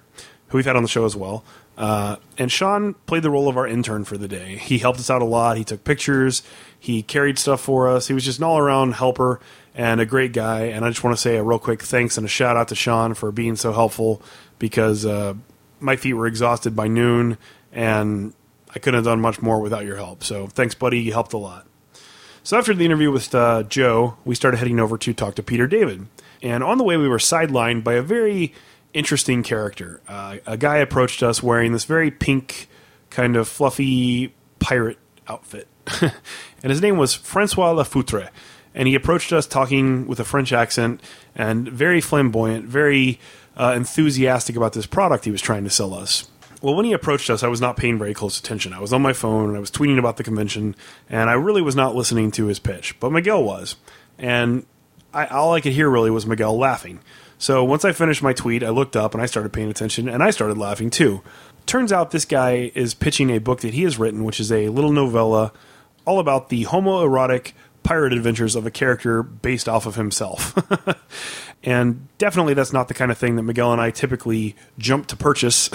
who 0.49 0.57
we've 0.57 0.65
had 0.65 0.75
on 0.75 0.83
the 0.83 0.89
show 0.89 1.05
as 1.05 1.15
well. 1.15 1.43
Uh, 1.77 2.17
and 2.37 2.51
Sean 2.51 2.93
played 3.05 3.23
the 3.23 3.29
role 3.29 3.49
of 3.49 3.57
our 3.57 3.67
intern 3.67 4.03
for 4.03 4.17
the 4.17 4.27
day. 4.27 4.57
He 4.57 4.77
helped 4.77 4.99
us 4.99 5.09
out 5.09 5.21
a 5.21 5.25
lot. 5.25 5.57
He 5.57 5.63
took 5.63 5.83
pictures. 5.83 6.43
He 6.85 7.01
carried 7.01 7.39
stuff 7.39 7.61
for 7.61 7.87
us. 7.89 8.07
He 8.07 8.13
was 8.13 8.23
just 8.23 8.37
an 8.37 8.43
all 8.43 8.59
around 8.59 8.93
helper 8.93 9.39
and 9.73 9.99
a 9.99 10.05
great 10.05 10.33
guy. 10.33 10.65
And 10.65 10.85
I 10.85 10.89
just 10.89 11.03
want 11.03 11.15
to 11.15 11.21
say 11.21 11.37
a 11.37 11.41
real 11.41 11.57
quick 11.57 11.81
thanks 11.81 12.15
and 12.15 12.25
a 12.25 12.29
shout 12.29 12.57
out 12.57 12.67
to 12.67 12.75
Sean 12.75 13.15
for 13.15 13.31
being 13.31 13.55
so 13.55 13.73
helpful 13.73 14.21
because 14.59 15.03
uh, 15.03 15.33
my 15.79 15.95
feet 15.95 16.13
were 16.13 16.27
exhausted 16.27 16.75
by 16.75 16.87
noon 16.87 17.39
and 17.71 18.35
I 18.69 18.77
couldn't 18.77 18.99
have 18.99 19.05
done 19.05 19.19
much 19.19 19.41
more 19.41 19.61
without 19.61 19.83
your 19.83 19.95
help. 19.95 20.23
So 20.23 20.45
thanks, 20.45 20.75
buddy. 20.75 20.99
You 20.99 21.11
helped 21.11 21.33
a 21.33 21.39
lot. 21.39 21.65
So 22.43 22.55
after 22.55 22.75
the 22.75 22.85
interview 22.85 23.11
with 23.11 23.33
uh, 23.33 23.63
Joe, 23.63 24.17
we 24.23 24.35
started 24.35 24.57
heading 24.57 24.79
over 24.79 24.95
to 24.95 25.11
talk 25.11 25.33
to 25.35 25.43
Peter 25.43 25.65
David. 25.65 26.05
And 26.43 26.63
on 26.63 26.77
the 26.77 26.83
way, 26.83 26.97
we 26.97 27.09
were 27.09 27.17
sidelined 27.17 27.83
by 27.83 27.93
a 27.93 28.03
very 28.03 28.53
interesting 28.93 29.41
character. 29.41 30.01
Uh, 30.07 30.37
a 30.45 30.55
guy 30.55 30.77
approached 30.77 31.23
us 31.23 31.41
wearing 31.41 31.71
this 31.71 31.85
very 31.85 32.11
pink, 32.11 32.69
kind 33.09 33.35
of 33.35 33.47
fluffy 33.47 34.35
pirate 34.59 34.99
outfit. 35.27 35.67
and 36.01 36.71
his 36.71 36.81
name 36.81 36.97
was 36.97 37.13
Francois 37.13 37.73
Lafoutre. 37.73 38.29
And 38.73 38.87
he 38.87 38.95
approached 38.95 39.31
us 39.31 39.47
talking 39.47 40.05
with 40.05 40.19
a 40.19 40.25
French 40.25 40.51
accent 40.51 41.01
and 41.33 41.67
very 41.67 42.01
flamboyant, 42.01 42.65
very 42.65 43.19
uh, 43.55 43.73
enthusiastic 43.75 44.55
about 44.55 44.73
this 44.73 44.85
product 44.85 45.25
he 45.25 45.31
was 45.31 45.41
trying 45.41 45.63
to 45.63 45.69
sell 45.69 45.93
us. 45.93 46.29
Well, 46.61 46.75
when 46.75 46.85
he 46.85 46.93
approached 46.93 47.29
us, 47.29 47.43
I 47.43 47.47
was 47.47 47.61
not 47.61 47.77
paying 47.77 47.97
very 47.97 48.13
close 48.13 48.39
attention. 48.39 48.73
I 48.73 48.79
was 48.79 48.91
on 48.91 49.01
my 49.01 49.13
phone 49.13 49.49
and 49.49 49.57
I 49.57 49.59
was 49.59 49.71
tweeting 49.71 49.99
about 49.99 50.17
the 50.17 50.23
convention, 50.23 50.75
and 51.09 51.29
I 51.29 51.33
really 51.33 51.61
was 51.61 51.75
not 51.75 51.95
listening 51.95 52.31
to 52.31 52.47
his 52.47 52.59
pitch. 52.59 52.99
But 52.99 53.11
Miguel 53.11 53.43
was. 53.43 53.75
And 54.17 54.65
I, 55.13 55.27
all 55.27 55.53
I 55.53 55.61
could 55.61 55.73
hear 55.73 55.89
really 55.89 56.09
was 56.09 56.25
Miguel 56.25 56.57
laughing. 56.57 57.01
So 57.37 57.63
once 57.63 57.85
I 57.85 57.91
finished 57.91 58.23
my 58.23 58.33
tweet, 58.33 58.63
I 58.63 58.69
looked 58.69 58.95
up 58.95 59.13
and 59.13 59.21
I 59.21 59.25
started 59.25 59.53
paying 59.53 59.69
attention, 59.69 60.09
and 60.09 60.23
I 60.23 60.31
started 60.31 60.57
laughing 60.57 60.89
too. 60.89 61.21
Turns 61.65 61.91
out 61.91 62.11
this 62.11 62.25
guy 62.25 62.71
is 62.75 62.93
pitching 62.93 63.29
a 63.29 63.39
book 63.39 63.61
that 63.61 63.73
he 63.73 63.83
has 63.83 63.99
written, 63.99 64.23
which 64.23 64.39
is 64.39 64.51
a 64.51 64.69
little 64.69 64.91
novella 64.91 65.51
all 66.05 66.19
about 66.19 66.49
the 66.49 66.65
homoerotic 66.65 67.53
pirate 67.85 68.13
adventures 68.13 68.55
of 68.55 68.65
a 68.65 68.71
character 68.71 69.21
based 69.21 69.69
off 69.69 69.85
of 69.85 69.95
himself. 69.95 70.57
and 71.63 72.07
definitely 72.17 72.55
that's 72.55 72.73
not 72.73 72.87
the 72.87 72.95
kind 72.95 73.11
of 73.11 73.17
thing 73.17 73.35
that 73.35 73.43
Miguel 73.43 73.71
and 73.71 73.79
I 73.79 73.91
typically 73.91 74.55
jump 74.79 75.05
to 75.07 75.15
purchase. 75.15 75.69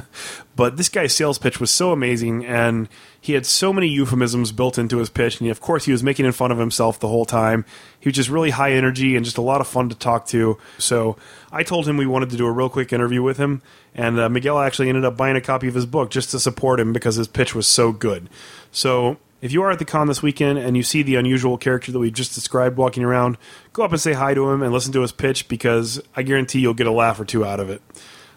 but 0.56 0.76
this 0.76 0.88
guy's 0.88 1.14
sales 1.14 1.38
pitch 1.38 1.60
was 1.60 1.70
so 1.70 1.92
amazing, 1.92 2.44
and 2.44 2.88
he 3.20 3.34
had 3.34 3.46
so 3.46 3.72
many 3.72 3.86
euphemisms 3.86 4.50
built 4.50 4.76
into 4.76 4.98
his 4.98 5.08
pitch. 5.08 5.40
And 5.40 5.48
of 5.50 5.60
course, 5.60 5.84
he 5.84 5.92
was 5.92 6.02
making 6.02 6.30
fun 6.32 6.50
of 6.50 6.58
himself 6.58 6.98
the 6.98 7.08
whole 7.08 7.24
time. 7.24 7.64
He 8.00 8.08
was 8.08 8.16
just 8.16 8.28
really 8.28 8.50
high 8.50 8.72
energy 8.72 9.14
and 9.14 9.24
just 9.24 9.38
a 9.38 9.42
lot 9.42 9.60
of 9.60 9.68
fun 9.68 9.88
to 9.88 9.94
talk 9.94 10.26
to. 10.28 10.58
So 10.78 11.16
I 11.52 11.62
told 11.62 11.86
him 11.86 11.96
we 11.96 12.06
wanted 12.06 12.30
to 12.30 12.36
do 12.36 12.46
a 12.46 12.52
real 12.52 12.68
quick 12.68 12.92
interview 12.92 13.22
with 13.22 13.36
him, 13.36 13.62
and 13.94 14.18
uh, 14.18 14.28
Miguel 14.28 14.58
actually 14.58 14.88
ended 14.88 15.04
up 15.04 15.16
buying 15.16 15.36
a 15.36 15.40
copy 15.40 15.68
of 15.68 15.74
his 15.74 15.86
book 15.86 16.10
just 16.10 16.32
to 16.32 16.40
support 16.40 16.80
him 16.80 16.92
because 16.92 17.14
his 17.14 17.28
pitch 17.28 17.54
was 17.54 17.68
so 17.68 17.92
good. 17.92 18.28
So 18.72 19.18
if 19.42 19.52
you 19.52 19.62
are 19.62 19.70
at 19.70 19.78
the 19.78 19.84
con 19.84 20.06
this 20.06 20.22
weekend 20.22 20.58
and 20.58 20.76
you 20.76 20.82
see 20.82 21.02
the 21.02 21.16
unusual 21.16 21.58
character 21.58 21.92
that 21.92 21.98
we 21.98 22.10
just 22.10 22.34
described 22.34 22.78
walking 22.78 23.02
around, 23.04 23.36
go 23.74 23.82
up 23.82 23.90
and 23.92 24.00
say 24.00 24.14
hi 24.14 24.32
to 24.32 24.48
him 24.50 24.62
and 24.62 24.72
listen 24.72 24.92
to 24.94 25.02
his 25.02 25.12
pitch 25.12 25.48
because 25.48 26.00
I 26.16 26.22
guarantee 26.22 26.60
you'll 26.60 26.72
get 26.74 26.86
a 26.86 26.92
laugh 26.92 27.20
or 27.20 27.24
two 27.26 27.44
out 27.44 27.60
of 27.60 27.68
it. 27.68 27.82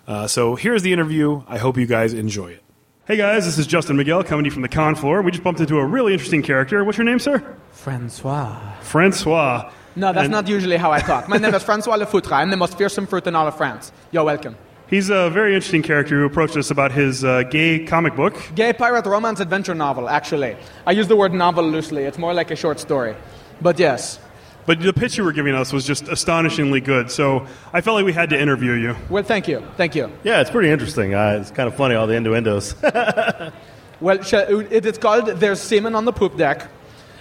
Uh, 0.08 0.28
so 0.28 0.56
here's 0.56 0.82
the 0.84 0.92
interview. 0.92 1.44
I 1.48 1.58
hope 1.60 1.78
you 1.78 1.86
guys 1.86 2.12
enjoy 2.14 2.52
it. 2.52 2.64
Hey 3.08 3.18
guys, 3.18 3.46
this 3.46 3.58
is 3.60 3.68
Justin 3.68 3.98
Miguel 3.98 4.24
coming 4.24 4.44
to 4.44 4.48
you 4.50 4.52
from 4.52 4.64
the 4.64 4.68
con 4.68 4.96
floor. 4.96 5.22
We 5.22 5.30
just 5.32 5.44
bumped 5.44 5.62
into 5.62 5.78
a 5.78 5.86
really 5.86 6.12
interesting 6.14 6.42
character. 6.42 6.84
What's 6.84 6.98
your 6.98 7.06
name, 7.06 7.20
sir? 7.20 7.56
Francois. 7.72 8.60
Francois. 8.82 9.72
No, 9.96 10.12
that's 10.12 10.24
And- 10.26 10.32
not 10.32 10.48
usually 10.48 10.78
how 10.78 10.92
I 10.92 11.00
talk. 11.02 11.30
My 11.30 11.38
name 11.38 11.54
is 11.54 11.64
Francois 11.64 11.98
Lefoutre. 11.98 12.32
I'm 12.32 12.50
the 12.50 12.58
most 12.58 12.78
fearsome 12.78 13.06
fruit 13.08 13.28
in 13.28 13.36
all 13.36 13.48
of 13.48 13.56
France. 13.56 13.92
You're 14.12 14.24
welcome. 14.24 14.56
He's 14.88 15.10
a 15.10 15.30
very 15.32 15.56
interesting 15.56 15.82
character 15.82 16.20
who 16.20 16.26
approached 16.26 16.56
us 16.58 16.70
about 16.70 16.92
his 16.92 17.24
uh, 17.24 17.44
gay 17.44 17.86
comic 17.86 18.16
book. 18.16 18.36
Gay 18.54 18.72
pirate 18.72 19.06
romance 19.08 19.40
adventure 19.40 19.74
novel, 19.74 20.08
actually. 20.08 20.56
I 20.86 20.92
use 20.92 21.08
the 21.08 21.16
word 21.16 21.34
novel 21.34 21.68
loosely. 21.68 22.04
It's 22.04 22.20
more 22.20 22.34
like 22.36 22.52
a 22.52 22.56
short 22.56 22.80
story. 22.80 23.16
But 23.62 23.80
yes. 23.80 24.20
But 24.68 24.80
the 24.82 24.94
pitch 24.94 25.18
you 25.18 25.24
were 25.24 25.32
giving 25.32 25.56
us 25.56 25.74
was 25.74 25.86
just 25.86 26.08
astonishingly 26.08 26.82
good, 26.82 27.10
so 27.10 27.48
I 27.74 27.82
felt 27.82 27.96
like 27.96 28.06
we 28.06 28.14
had 28.14 28.30
to 28.32 28.40
interview 28.40 28.74
you. 28.74 28.96
Well, 29.10 29.24
thank 29.24 29.48
you. 29.48 29.64
Thank 29.78 29.96
you. 29.96 30.12
Yeah, 30.24 30.42
it's 30.42 30.50
pretty 30.50 30.70
interesting. 30.70 31.14
Uh, 31.14 31.40
it's 31.42 31.52
kind 31.52 31.68
of 31.68 31.76
funny, 31.76 31.96
all 31.96 32.08
the 32.08 32.16
innuendos. 32.16 32.76
Well, 34.02 34.20
it 34.20 34.86
is 34.86 34.98
called 34.98 35.26
There's 35.26 35.62
Seamen 35.62 35.96
on 35.96 36.04
the 36.04 36.12
Poop 36.12 36.36
Deck. 36.36 36.68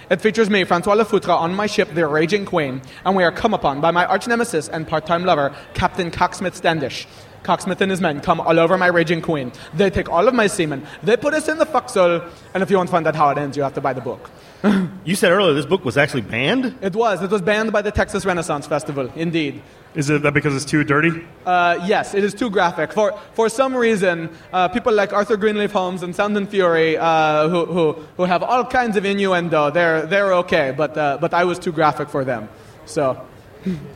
It 0.09 0.19
features 0.19 0.49
me, 0.49 0.65
Francois 0.65 0.95
Lefoutre, 0.95 1.29
on 1.33 1.55
my 1.55 1.67
ship, 1.67 1.93
the 1.93 2.05
Raging 2.05 2.45
Queen, 2.45 2.81
and 3.05 3.15
we 3.15 3.23
are 3.23 3.31
come 3.31 3.53
upon 3.53 3.79
by 3.79 3.91
my 3.91 4.05
arch 4.05 4.27
nemesis 4.27 4.67
and 4.67 4.85
part 4.85 5.05
time 5.05 5.23
lover, 5.23 5.55
Captain 5.73 6.11
Cocksmith 6.11 6.53
Standish. 6.53 7.07
Cocksmith 7.45 7.79
and 7.79 7.91
his 7.91 8.01
men 8.01 8.19
come 8.19 8.41
all 8.41 8.59
over 8.59 8.77
my 8.77 8.87
Raging 8.87 9.21
Queen. 9.21 9.51
They 9.73 9.89
take 9.89 10.09
all 10.09 10.27
of 10.27 10.33
my 10.33 10.47
semen. 10.47 10.85
they 11.03 11.15
put 11.15 11.33
us 11.33 11.47
in 11.47 11.57
the 11.57 11.65
forecastle, 11.65 12.23
and 12.53 12.63
if 12.63 12.69
you 12.69 12.77
want 12.77 12.89
to 12.89 12.91
find 12.91 13.07
out 13.07 13.15
how 13.15 13.29
it 13.29 13.37
ends, 13.37 13.55
you 13.55 13.63
have 13.63 13.75
to 13.75 13.81
buy 13.81 13.93
the 13.93 14.01
book. 14.01 14.29
you 15.05 15.15
said 15.15 15.31
earlier 15.31 15.53
this 15.53 15.65
book 15.65 15.85
was 15.85 15.97
actually 15.97 16.21
banned? 16.21 16.75
It 16.81 16.95
was. 16.95 17.21
It 17.21 17.29
was 17.29 17.41
banned 17.41 17.71
by 17.71 17.81
the 17.81 17.91
Texas 17.91 18.25
Renaissance 18.25 18.65
Festival, 18.67 19.11
indeed. 19.15 19.61
Is 19.93 20.09
it 20.09 20.23
that 20.23 20.33
because 20.33 20.55
it's 20.55 20.65
too 20.65 20.83
dirty? 20.83 21.25
Uh, 21.45 21.79
yes, 21.85 22.13
it 22.13 22.23
is 22.23 22.33
too 22.33 22.49
graphic. 22.49 22.91
For, 22.91 23.17
for 23.33 23.47
some 23.47 23.75
reason, 23.75 24.29
uh, 24.51 24.67
people 24.67 24.91
like 24.93 25.13
Arthur 25.13 25.37
Greenleaf 25.37 25.71
Holmes 25.71 26.03
and 26.03 26.13
Sound 26.13 26.35
and 26.35 26.49
Fury, 26.49 26.97
uh, 26.97 27.47
who, 27.47 27.65
who, 27.65 27.93
who 28.17 28.23
have 28.23 28.43
all 28.43 28.65
kinds 28.65 28.97
of 28.97 29.05
innuendo, 29.05 29.71
they're, 29.71 30.05
they're 30.05 30.33
okay, 30.33 30.73
but, 30.75 30.97
uh, 30.97 31.17
but 31.21 31.33
I 31.33 31.45
was 31.45 31.59
too 31.59 31.71
graphic 31.71 32.09
for 32.09 32.25
them. 32.25 32.49
So 32.85 33.25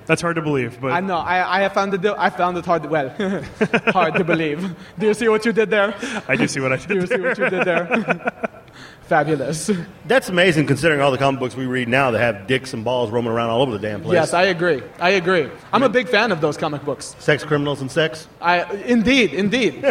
That's 0.05 0.21
hard 0.21 0.35
to 0.35 0.41
believe, 0.41 0.79
but 0.81 0.91
I 0.91 0.99
know 0.99 1.17
I, 1.17 1.57
I 1.57 1.61
have 1.61 1.73
found 1.73 1.93
it. 1.93 2.05
I 2.05 2.29
found 2.29 2.57
it 2.57 2.65
hard. 2.65 2.85
Well, 2.85 3.09
hard 3.87 4.15
to 4.15 4.23
believe. 4.23 4.75
Do 4.97 5.07
you 5.07 5.13
see 5.13 5.27
what 5.27 5.45
you 5.45 5.51
did 5.53 5.69
there? 5.69 5.93
I 6.27 6.35
do 6.35 6.47
see 6.47 6.59
what 6.59 6.73
I 6.73 6.77
Do 6.87 6.95
you 6.95 7.01
did. 7.01 7.09
see 7.09 7.19
what 7.21 7.37
you 7.37 7.49
did 7.49 7.65
there? 7.65 8.49
Fabulous. 9.03 9.71
That's 10.05 10.29
amazing 10.29 10.67
considering 10.67 11.01
all 11.01 11.11
the 11.11 11.17
comic 11.17 11.39
books 11.39 11.55
we 11.55 11.65
read 11.65 11.87
now 11.87 12.11
that 12.11 12.19
have 12.19 12.47
dicks 12.47 12.73
and 12.73 12.83
balls 12.85 13.09
roaming 13.09 13.31
around 13.31 13.49
all 13.49 13.61
over 13.61 13.71
the 13.71 13.79
damn 13.79 14.01
place. 14.01 14.13
Yes, 14.13 14.33
I 14.33 14.43
agree. 14.43 14.83
I 14.99 15.11
agree. 15.11 15.49
I'm 15.73 15.81
a 15.83 15.89
big 15.89 16.07
fan 16.09 16.31
of 16.31 16.41
those 16.41 16.57
comic 16.57 16.83
books. 16.85 17.15
Sex 17.17 17.43
criminals 17.43 17.81
and 17.81 17.91
sex? 17.91 18.27
I 18.39 18.63
indeed, 18.83 19.33
indeed. 19.33 19.83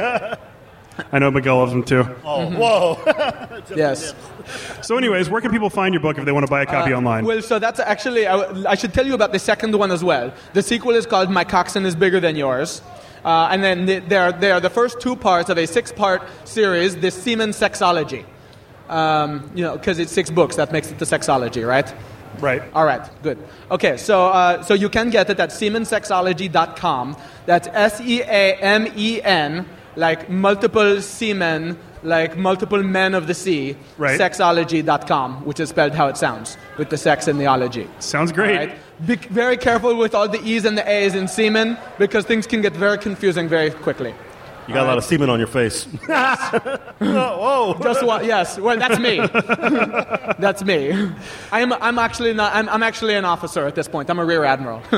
I 1.12 1.18
know 1.18 1.30
Miguel 1.30 1.58
loves 1.58 1.72
them 1.72 1.82
too. 1.84 2.04
Oh, 2.24 2.50
whoa. 2.50 3.58
Yes. 3.76 4.14
So, 4.82 4.96
anyways, 4.96 5.28
where 5.28 5.40
can 5.42 5.50
people 5.50 5.68
find 5.68 5.92
your 5.92 6.00
book 6.00 6.16
if 6.16 6.24
they 6.24 6.32
want 6.32 6.46
to 6.46 6.50
buy 6.50 6.62
a 6.62 6.66
copy 6.66 6.94
online? 6.94 7.24
Well, 7.26 7.42
so 7.42 7.58
that's 7.58 7.78
actually, 7.80 8.26
I, 8.26 8.70
I 8.70 8.74
should 8.76 8.94
tell 8.94 9.06
you 9.06 9.14
about 9.14 9.32
the 9.32 9.38
second 9.38 9.74
one 9.74 9.90
as 9.90 10.02
well. 10.02 10.32
The 10.54 10.62
sequel 10.62 10.94
is 10.94 11.04
called 11.06 11.30
My 11.30 11.44
Coxswain 11.44 11.84
is 11.84 11.94
Bigger 11.94 12.18
Than 12.20 12.34
Yours. 12.34 12.80
Uh, 13.24 13.48
and 13.50 13.62
then 13.62 13.84
the- 13.86 13.98
they're, 13.98 14.32
they're 14.32 14.60
the 14.60 14.70
first 14.70 15.00
two 15.00 15.16
parts 15.16 15.50
of 15.50 15.58
a 15.58 15.66
six 15.66 15.92
part 15.92 16.22
series, 16.44 16.96
The 16.96 17.10
Semen 17.10 17.50
Sexology. 17.50 18.24
Um, 18.88 19.50
you 19.54 19.62
know, 19.64 19.76
because 19.76 19.98
it's 19.98 20.12
six 20.12 20.30
books, 20.30 20.56
that 20.56 20.72
makes 20.72 20.90
it 20.90 20.98
the 20.98 21.04
sexology, 21.04 21.66
right? 21.66 21.92
right. 22.40 22.62
All 22.72 22.86
right, 22.86 23.02
good. 23.22 23.36
Okay, 23.70 23.98
so, 23.98 24.28
uh, 24.28 24.62
so 24.62 24.72
you 24.72 24.88
can 24.88 25.10
get 25.10 25.28
it 25.28 25.38
at 25.40 25.50
semensexology.com. 25.50 27.16
That's 27.44 27.68
S 27.68 28.00
E 28.00 28.22
A 28.22 28.54
M 28.56 28.86
E 28.96 29.20
N, 29.22 29.66
like 29.96 30.28
multiple 30.30 31.00
semen, 31.00 31.78
like 32.02 32.36
multiple 32.36 32.82
men 32.82 33.14
of 33.14 33.26
the 33.26 33.34
sea. 33.34 33.76
Right. 33.96 34.18
Sexology.com, 34.20 35.44
which 35.44 35.60
is 35.60 35.70
spelled 35.70 35.92
how 35.92 36.08
it 36.08 36.16
sounds, 36.16 36.56
with 36.76 36.90
the 36.90 36.98
sex 36.98 37.28
and 37.28 37.40
the 37.40 37.46
ology. 37.46 37.88
Sounds 37.98 38.32
great. 38.32 38.58
All 38.58 38.66
right? 38.66 38.78
Be 39.06 39.16
very 39.16 39.56
careful 39.56 39.96
with 39.96 40.14
all 40.14 40.28
the 40.28 40.42
E's 40.42 40.64
and 40.64 40.76
the 40.76 40.88
A's 40.88 41.14
in 41.14 41.28
semen 41.28 41.78
because 41.98 42.24
things 42.24 42.46
can 42.46 42.62
get 42.62 42.72
very 42.72 42.98
confusing 42.98 43.48
very 43.48 43.70
quickly. 43.70 44.14
You 44.68 44.74
got 44.74 44.84
a 44.84 44.86
lot 44.88 44.98
of 44.98 45.04
semen 45.04 45.30
on 45.30 45.38
your 45.38 45.48
face. 45.48 45.84
Whoa. 46.98 47.78
Just 47.82 48.04
what? 48.04 48.26
Yes. 48.26 48.58
Well, 48.58 48.76
that's 48.76 48.98
me. 48.98 49.16
that's 50.38 50.62
me. 50.62 51.10
I'm, 51.50 51.72
I'm 51.72 51.98
actually 51.98 52.34
not. 52.34 52.54
I'm, 52.54 52.68
I'm 52.68 52.82
actually 52.82 53.14
an 53.14 53.24
officer 53.24 53.66
at 53.66 53.74
this 53.74 53.88
point. 53.88 54.10
I'm 54.10 54.18
a 54.18 54.26
rear 54.26 54.44
admiral. 54.44 54.82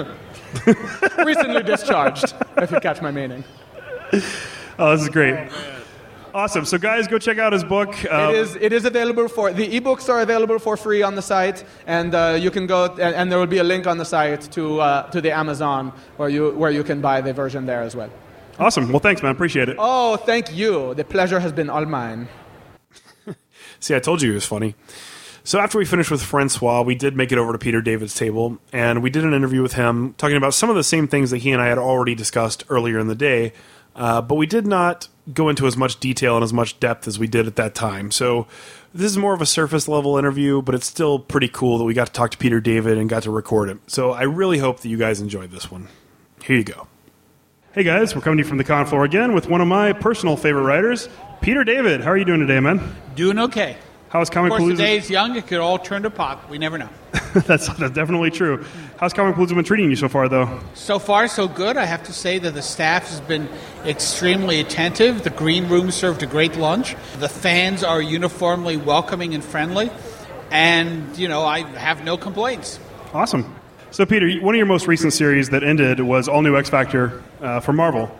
Recently 1.25 1.63
discharged, 1.63 2.35
if 2.57 2.73
you 2.73 2.81
catch 2.81 3.01
my 3.01 3.13
meaning. 3.13 3.45
Oh, 4.81 4.93
this 4.93 5.03
is 5.03 5.11
great. 5.11 5.37
Awesome. 6.33 6.65
So, 6.65 6.79
guys, 6.79 7.07
go 7.07 7.19
check 7.19 7.37
out 7.39 7.53
his 7.53 7.65
book. 7.65 7.91
Uh, 8.11 8.31
It 8.31 8.37
is. 8.37 8.57
It 8.57 8.73
is 8.73 8.85
available 8.87 9.29
for 9.29 9.53
the 9.53 9.69
ebooks 9.79 10.09
are 10.09 10.23
available 10.23 10.59
for 10.59 10.75
free 10.77 11.03
on 11.03 11.17
the 11.17 11.23
site, 11.23 11.65
and 11.87 12.15
uh, 12.15 12.39
you 12.41 12.51
can 12.51 12.67
go 12.67 12.87
and, 12.87 13.15
and 13.15 13.31
there 13.31 13.39
will 13.39 13.47
be 13.47 13.59
a 13.59 13.65
link 13.65 13.87
on 13.87 13.99
the 13.99 14.05
site 14.07 14.41
to 14.53 14.81
uh, 14.81 15.11
to 15.11 15.21
the 15.21 15.33
Amazon 15.33 15.93
where 16.17 16.31
you 16.31 16.53
where 16.53 16.71
you 16.71 16.83
can 16.83 17.03
buy 17.03 17.21
the 17.21 17.35
version 17.35 17.67
there 17.67 17.83
as 17.83 17.95
well. 17.95 18.09
Awesome. 18.59 18.89
Well, 18.91 19.01
thanks, 19.01 19.23
man. 19.23 19.33
Appreciate 19.33 19.69
it. 19.69 19.77
Oh, 19.79 20.17
thank 20.17 20.55
you. 20.55 20.95
The 20.95 21.05
pleasure 21.05 21.41
has 21.41 21.53
been 21.53 21.69
all 21.69 21.85
mine. 21.85 22.29
See, 23.81 23.95
I 23.95 23.99
told 24.01 24.23
you 24.23 24.31
it 24.31 24.35
was 24.35 24.47
funny. 24.47 24.77
So 25.45 25.59
after 25.59 25.79
we 25.79 25.85
finished 25.85 26.11
with 26.11 26.23
Francois, 26.23 26.83
we 26.83 26.95
did 26.95 27.17
make 27.17 27.33
it 27.33 27.39
over 27.39 27.53
to 27.53 27.59
Peter 27.59 27.83
David's 27.83 28.15
table, 28.15 28.59
and 28.73 29.03
we 29.03 29.11
did 29.11 29.25
an 29.25 29.35
interview 29.35 29.63
with 29.63 29.73
him 29.75 30.15
talking 30.17 30.37
about 30.37 30.55
some 30.55 30.71
of 30.71 30.77
the 30.77 30.85
same 30.85 31.09
things 31.09 31.31
that 31.31 31.39
he 31.39 31.51
and 31.51 31.61
I 31.61 31.67
had 31.67 31.79
already 31.79 32.15
discussed 32.15 32.65
earlier 32.69 32.99
in 32.99 33.09
the 33.09 33.15
day, 33.15 33.53
uh, 34.01 34.23
but 34.23 34.37
we 34.37 34.47
did 34.47 34.67
not 34.67 35.09
go 35.33 35.51
into 35.51 35.67
as 35.67 35.77
much 35.77 36.01
detail 36.01 36.35
and 36.35 36.43
as 36.43 36.55
much 36.55 36.81
depth 36.81 37.07
as 37.07 37.19
we 37.19 37.29
did 37.29 37.47
at 37.47 37.57
that 37.57 37.75
time. 37.75 38.11
So 38.11 38.47
this 38.95 39.11
is 39.11 39.19
more 39.19 39.35
of 39.35 39.43
a 39.43 39.47
surface 39.47 39.87
level 39.89 40.17
interview, 40.17 40.63
but 40.63 40.75
it's 40.75 40.87
still 40.87 41.19
pretty 41.19 41.49
cool 41.49 41.77
that 41.77 41.85
we 41.85 41.93
got 41.93 42.07
to 42.07 42.13
talk 42.13 42.31
to 42.31 42.39
Peter 42.39 42.61
David 42.61 42.97
and 42.97 43.11
got 43.11 43.25
to 43.25 43.31
record 43.31 43.69
him. 43.69 43.83
So 43.87 44.13
I 44.13 44.23
really 44.23 44.57
hope 44.57 44.81
that 44.81 44.89
you 44.89 44.97
guys 44.97 45.21
enjoyed 45.21 45.51
this 45.51 45.71
one. 45.71 45.89
Here 46.43 46.57
you 46.57 46.65
go. 46.65 46.89
Hey 47.73 47.83
guys, 47.85 48.17
we're 48.17 48.23
coming 48.23 48.39
to 48.39 48.43
you 48.43 48.49
from 48.49 48.57
the 48.57 48.65
con 48.65 48.87
floor 48.87 49.05
again 49.05 49.35
with 49.35 49.51
one 49.51 49.61
of 49.61 49.69
my 49.69 49.93
personal 49.93 50.35
favorite 50.35 50.63
writers, 50.63 51.11
Peter 51.43 51.63
David. 51.63 52.01
How 52.01 52.11
are 52.11 52.17
you 52.17 52.25
doing 52.25 52.41
today, 52.41 52.59
man? 52.59 52.97
Doing 53.15 53.39
okay. 53.39 53.77
How's 54.11 54.29
Of 54.29 54.35
Comic 54.35 54.51
course, 54.51 54.63
the 54.65 54.71
Palooza? 54.73 54.77
day 54.77 54.97
is 54.99 55.09
young. 55.09 55.37
It 55.37 55.47
could 55.47 55.61
all 55.61 55.79
turn 55.79 56.03
to 56.03 56.11
pop. 56.11 56.51
We 56.51 56.59
never 56.59 56.79
know. 56.79 56.89
that's, 57.33 57.69
that's 57.69 57.95
definitely 57.95 58.31
true. 58.33 58.65
How's 58.99 59.13
Comic 59.13 59.37
Palooza 59.37 59.55
been 59.55 59.65
treating 59.65 59.89
you 59.89 59.95
so 59.95 60.09
far, 60.09 60.29
though? 60.29 60.59
So 60.75 60.99
far, 60.99 61.29
so 61.29 61.47
good. 61.47 61.77
I 61.77 61.85
have 61.85 62.03
to 62.05 62.13
say 62.13 62.41
that 62.41 62.53
the 62.53 62.61
staff 62.63 63.09
has 63.09 63.21
been 63.21 63.49
extremely 63.85 64.59
attentive. 64.59 65.23
The 65.23 65.31
green 65.31 65.69
room 65.69 65.93
served 65.93 66.25
a 66.25 66.27
great 66.27 66.57
lunch. 66.57 66.97
The 67.19 67.29
fans 67.29 67.85
are 67.85 68.03
uniformly 68.03 68.77
welcoming 68.77 69.33
and 69.33 69.45
friendly. 69.45 69.93
And, 70.51 71.17
you 71.17 71.29
know, 71.29 71.45
I 71.45 71.61
have 71.79 72.03
no 72.03 72.17
complaints. 72.17 72.81
Awesome. 73.15 73.55
So, 73.93 74.07
Peter, 74.07 74.29
one 74.41 74.57
of 74.57 74.59
your 74.59 74.67
most 74.67 74.89
recent 74.89 75.13
series 75.13 75.51
that 75.51 75.63
ended 75.63 76.01
was 76.01 76.27
All 76.29 76.43
New 76.43 76.57
X 76.57 76.69
Factor 76.69 77.23
uh, 77.41 77.61
for 77.61 77.73
Marvel. 77.73 78.11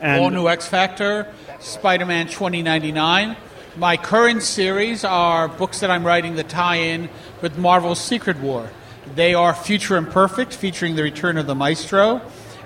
And 0.00 0.22
All 0.22 0.30
New 0.30 0.46
X 0.46 0.68
Factor, 0.68 1.32
Spider 1.58 2.06
Man 2.06 2.26
2099. 2.28 3.36
My 3.76 3.96
current 3.96 4.42
series 4.42 5.02
are 5.02 5.48
books 5.48 5.80
that 5.80 5.90
I'm 5.90 6.04
writing 6.04 6.34
that 6.34 6.50
tie 6.50 6.76
in 6.76 7.08
with 7.40 7.56
Marvel's 7.56 7.98
Secret 7.98 8.38
War. 8.38 8.68
They 9.14 9.32
are 9.32 9.54
Future 9.54 9.96
Imperfect, 9.96 10.52
featuring 10.52 10.94
the 10.94 11.02
return 11.02 11.38
of 11.38 11.46
the 11.46 11.54
Maestro, 11.54 12.20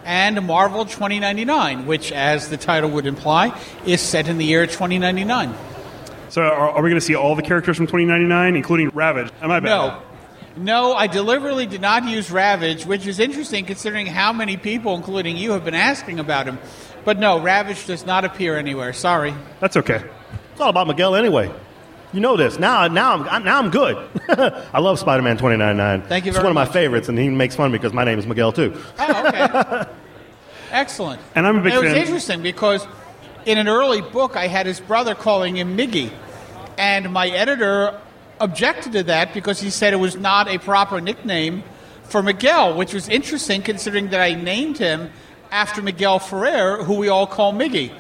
and 0.05 0.45
Marvel 0.45 0.85
2099, 0.85 1.87
which, 1.87 2.11
as 2.11 2.49
the 2.49 2.57
title 2.57 2.91
would 2.91 3.07
imply, 3.07 3.57
is 3.87 4.01
set 4.01 4.27
in 4.27 4.37
the 4.39 4.45
year 4.45 4.67
2099. 4.67 5.55
So, 6.29 6.43
are, 6.43 6.71
are 6.71 6.83
we 6.83 6.91
going 6.91 6.99
to 6.99 7.07
see 7.07 7.15
all 7.15 7.37
the 7.37 7.43
characters 7.43 7.77
from 7.77 7.87
2099, 7.87 8.57
including 8.57 8.89
Ravage? 8.89 9.31
Am 9.41 9.53
I 9.53 9.61
bad? 9.61 9.69
No. 9.69 10.03
No, 10.57 10.95
I 10.95 11.07
deliberately 11.07 11.67
did 11.67 11.83
not 11.83 12.05
use 12.09 12.33
Ravage, 12.33 12.85
which 12.85 13.07
is 13.07 13.21
interesting 13.21 13.65
considering 13.65 14.07
how 14.07 14.33
many 14.33 14.57
people, 14.57 14.97
including 14.97 15.37
you, 15.37 15.53
have 15.53 15.65
been 15.65 15.75
asking 15.75 16.19
about 16.19 16.47
him. 16.47 16.59
But 17.05 17.21
no, 17.21 17.39
Ravage 17.39 17.87
does 17.87 18.05
not 18.05 18.25
appear 18.25 18.57
anywhere. 18.57 18.93
Sorry. 18.93 19.35
That's 19.61 19.77
okay. 19.77 20.03
It's 20.57 20.61
all 20.63 20.71
about 20.71 20.87
Miguel 20.87 21.15
anyway. 21.15 21.51
You 22.15 22.21
know 22.21 22.39
this. 22.39 22.59
Now, 22.59 22.89
now, 22.89 23.23
I'm, 23.25 23.45
now 23.45 23.59
I'm 23.59 23.69
good. 23.69 23.95
I 24.73 24.81
love 24.81 24.99
Spider-Man 24.99 25.37
2099. 25.37 26.09
Thank 26.09 26.25
you 26.25 26.31
It's 26.31 26.37
very 26.39 26.45
one 26.45 26.53
of 26.53 26.55
my 26.55 26.65
much. 26.65 26.73
favorites, 26.73 27.11
and 27.11 27.19
he 27.19 27.29
makes 27.29 27.55
fun 27.57 27.67
of 27.67 27.73
me 27.73 27.79
because 27.79 27.93
my 27.93 28.05
name 28.05 28.19
is 28.19 28.27
Miguel 28.27 28.53
too. 28.53 28.75
Oh, 28.99 29.27
okay. 29.29 29.85
Excellent. 30.71 31.21
And 31.35 31.47
I'm 31.47 31.59
a 31.59 31.61
big 31.63 31.75
it 31.75 31.83
was 31.83 31.93
fan- 31.93 32.01
interesting 32.01 32.43
because 32.43 32.87
in 33.45 33.59
an 33.59 33.69
early 33.69 34.01
book, 34.01 34.35
I 34.35 34.47
had 34.47 34.65
his 34.65 34.81
brother 34.81 35.15
calling 35.15 35.59
him 35.59 35.77
Miggy. 35.77 36.11
And 36.79 37.13
my 37.13 37.29
editor 37.29 38.01
objected 38.41 38.93
to 38.93 39.03
that 39.03 39.35
because 39.35 39.61
he 39.61 39.69
said 39.69 39.93
it 39.93 39.97
was 39.97 40.17
not 40.17 40.49
a 40.49 40.57
proper 40.59 41.03
nickname 41.03 41.65
for 42.05 42.23
Miguel, 42.23 42.79
which 42.79 42.95
was 42.95 43.11
interesting 43.11 43.61
considering 43.61 44.09
that 44.09 44.23
I 44.23 44.33
named 44.33 44.79
him 44.79 45.13
after 45.51 45.83
Miguel 45.83 46.19
Ferrer, 46.19 46.83
who 46.83 46.95
we 46.95 47.11
all 47.11 47.27
call 47.27 47.53
Miggy. 47.53 47.93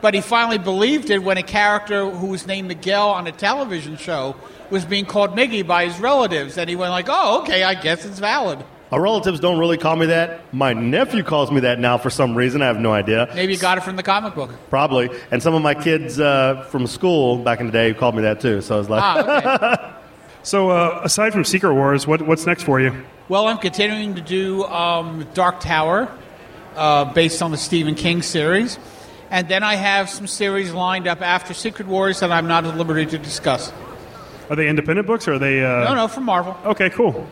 But 0.00 0.14
he 0.14 0.20
finally 0.20 0.58
believed 0.58 1.10
it 1.10 1.22
when 1.22 1.36
a 1.36 1.42
character 1.42 2.08
who 2.08 2.28
was 2.28 2.46
named 2.46 2.68
Miguel 2.68 3.10
on 3.10 3.26
a 3.26 3.32
television 3.32 3.96
show 3.96 4.34
was 4.70 4.84
being 4.84 5.04
called 5.04 5.36
Miggy 5.36 5.66
by 5.66 5.86
his 5.86 5.98
relatives. 6.00 6.56
And 6.56 6.70
he 6.70 6.76
went 6.76 6.90
like, 6.90 7.06
oh, 7.08 7.42
okay, 7.42 7.62
I 7.62 7.74
guess 7.74 8.04
it's 8.04 8.18
valid. 8.18 8.64
Our 8.92 9.00
relatives 9.00 9.38
don't 9.38 9.58
really 9.58 9.78
call 9.78 9.94
me 9.94 10.06
that. 10.06 10.52
My 10.52 10.72
nephew 10.72 11.22
calls 11.22 11.52
me 11.52 11.60
that 11.60 11.78
now 11.78 11.96
for 11.98 12.10
some 12.10 12.34
reason. 12.34 12.60
I 12.60 12.66
have 12.66 12.80
no 12.80 12.92
idea. 12.92 13.28
Maybe 13.34 13.52
you 13.52 13.58
got 13.58 13.78
it 13.78 13.82
from 13.82 13.94
the 13.96 14.02
comic 14.02 14.34
book. 14.34 14.50
Probably. 14.68 15.10
And 15.30 15.40
some 15.42 15.54
of 15.54 15.62
my 15.62 15.74
kids 15.74 16.18
uh, 16.18 16.66
from 16.70 16.86
school 16.88 17.38
back 17.38 17.60
in 17.60 17.66
the 17.66 17.72
day 17.72 17.94
called 17.94 18.16
me 18.16 18.22
that 18.22 18.40
too. 18.40 18.60
So 18.62 18.74
I 18.74 18.78
was 18.78 18.88
like, 18.90 19.02
Ah, 19.02 19.78
okay. 19.78 19.96
So, 20.42 20.70
uh, 20.70 21.02
aside 21.04 21.34
from 21.34 21.44
Secret 21.44 21.74
Wars, 21.74 22.06
what, 22.06 22.22
what's 22.22 22.46
next 22.46 22.62
for 22.62 22.80
you? 22.80 23.04
Well, 23.28 23.46
I'm 23.46 23.58
continuing 23.58 24.14
to 24.14 24.22
do 24.22 24.64
um, 24.64 25.28
Dark 25.34 25.60
Tower, 25.60 26.08
uh, 26.76 27.12
based 27.12 27.42
on 27.42 27.50
the 27.50 27.58
Stephen 27.58 27.94
King 27.94 28.22
series, 28.22 28.78
and 29.30 29.48
then 29.48 29.62
I 29.62 29.74
have 29.76 30.10
some 30.10 30.26
series 30.26 30.72
lined 30.72 31.06
up 31.06 31.22
after 31.22 31.54
Secret 31.54 31.88
Wars 31.88 32.20
that 32.20 32.30
I'm 32.32 32.48
not 32.48 32.64
at 32.64 32.76
liberty 32.76 33.06
to 33.06 33.18
discuss. 33.18 33.72
Are 34.48 34.56
they 34.56 34.68
independent 34.68 35.06
books 35.06 35.28
or 35.28 35.34
are 35.34 35.38
they. 35.38 35.64
Uh... 35.64 35.84
No, 35.84 35.94
no, 35.94 36.08
from 36.08 36.24
Marvel. 36.24 36.56
Okay, 36.64 36.90
cool. 36.90 37.26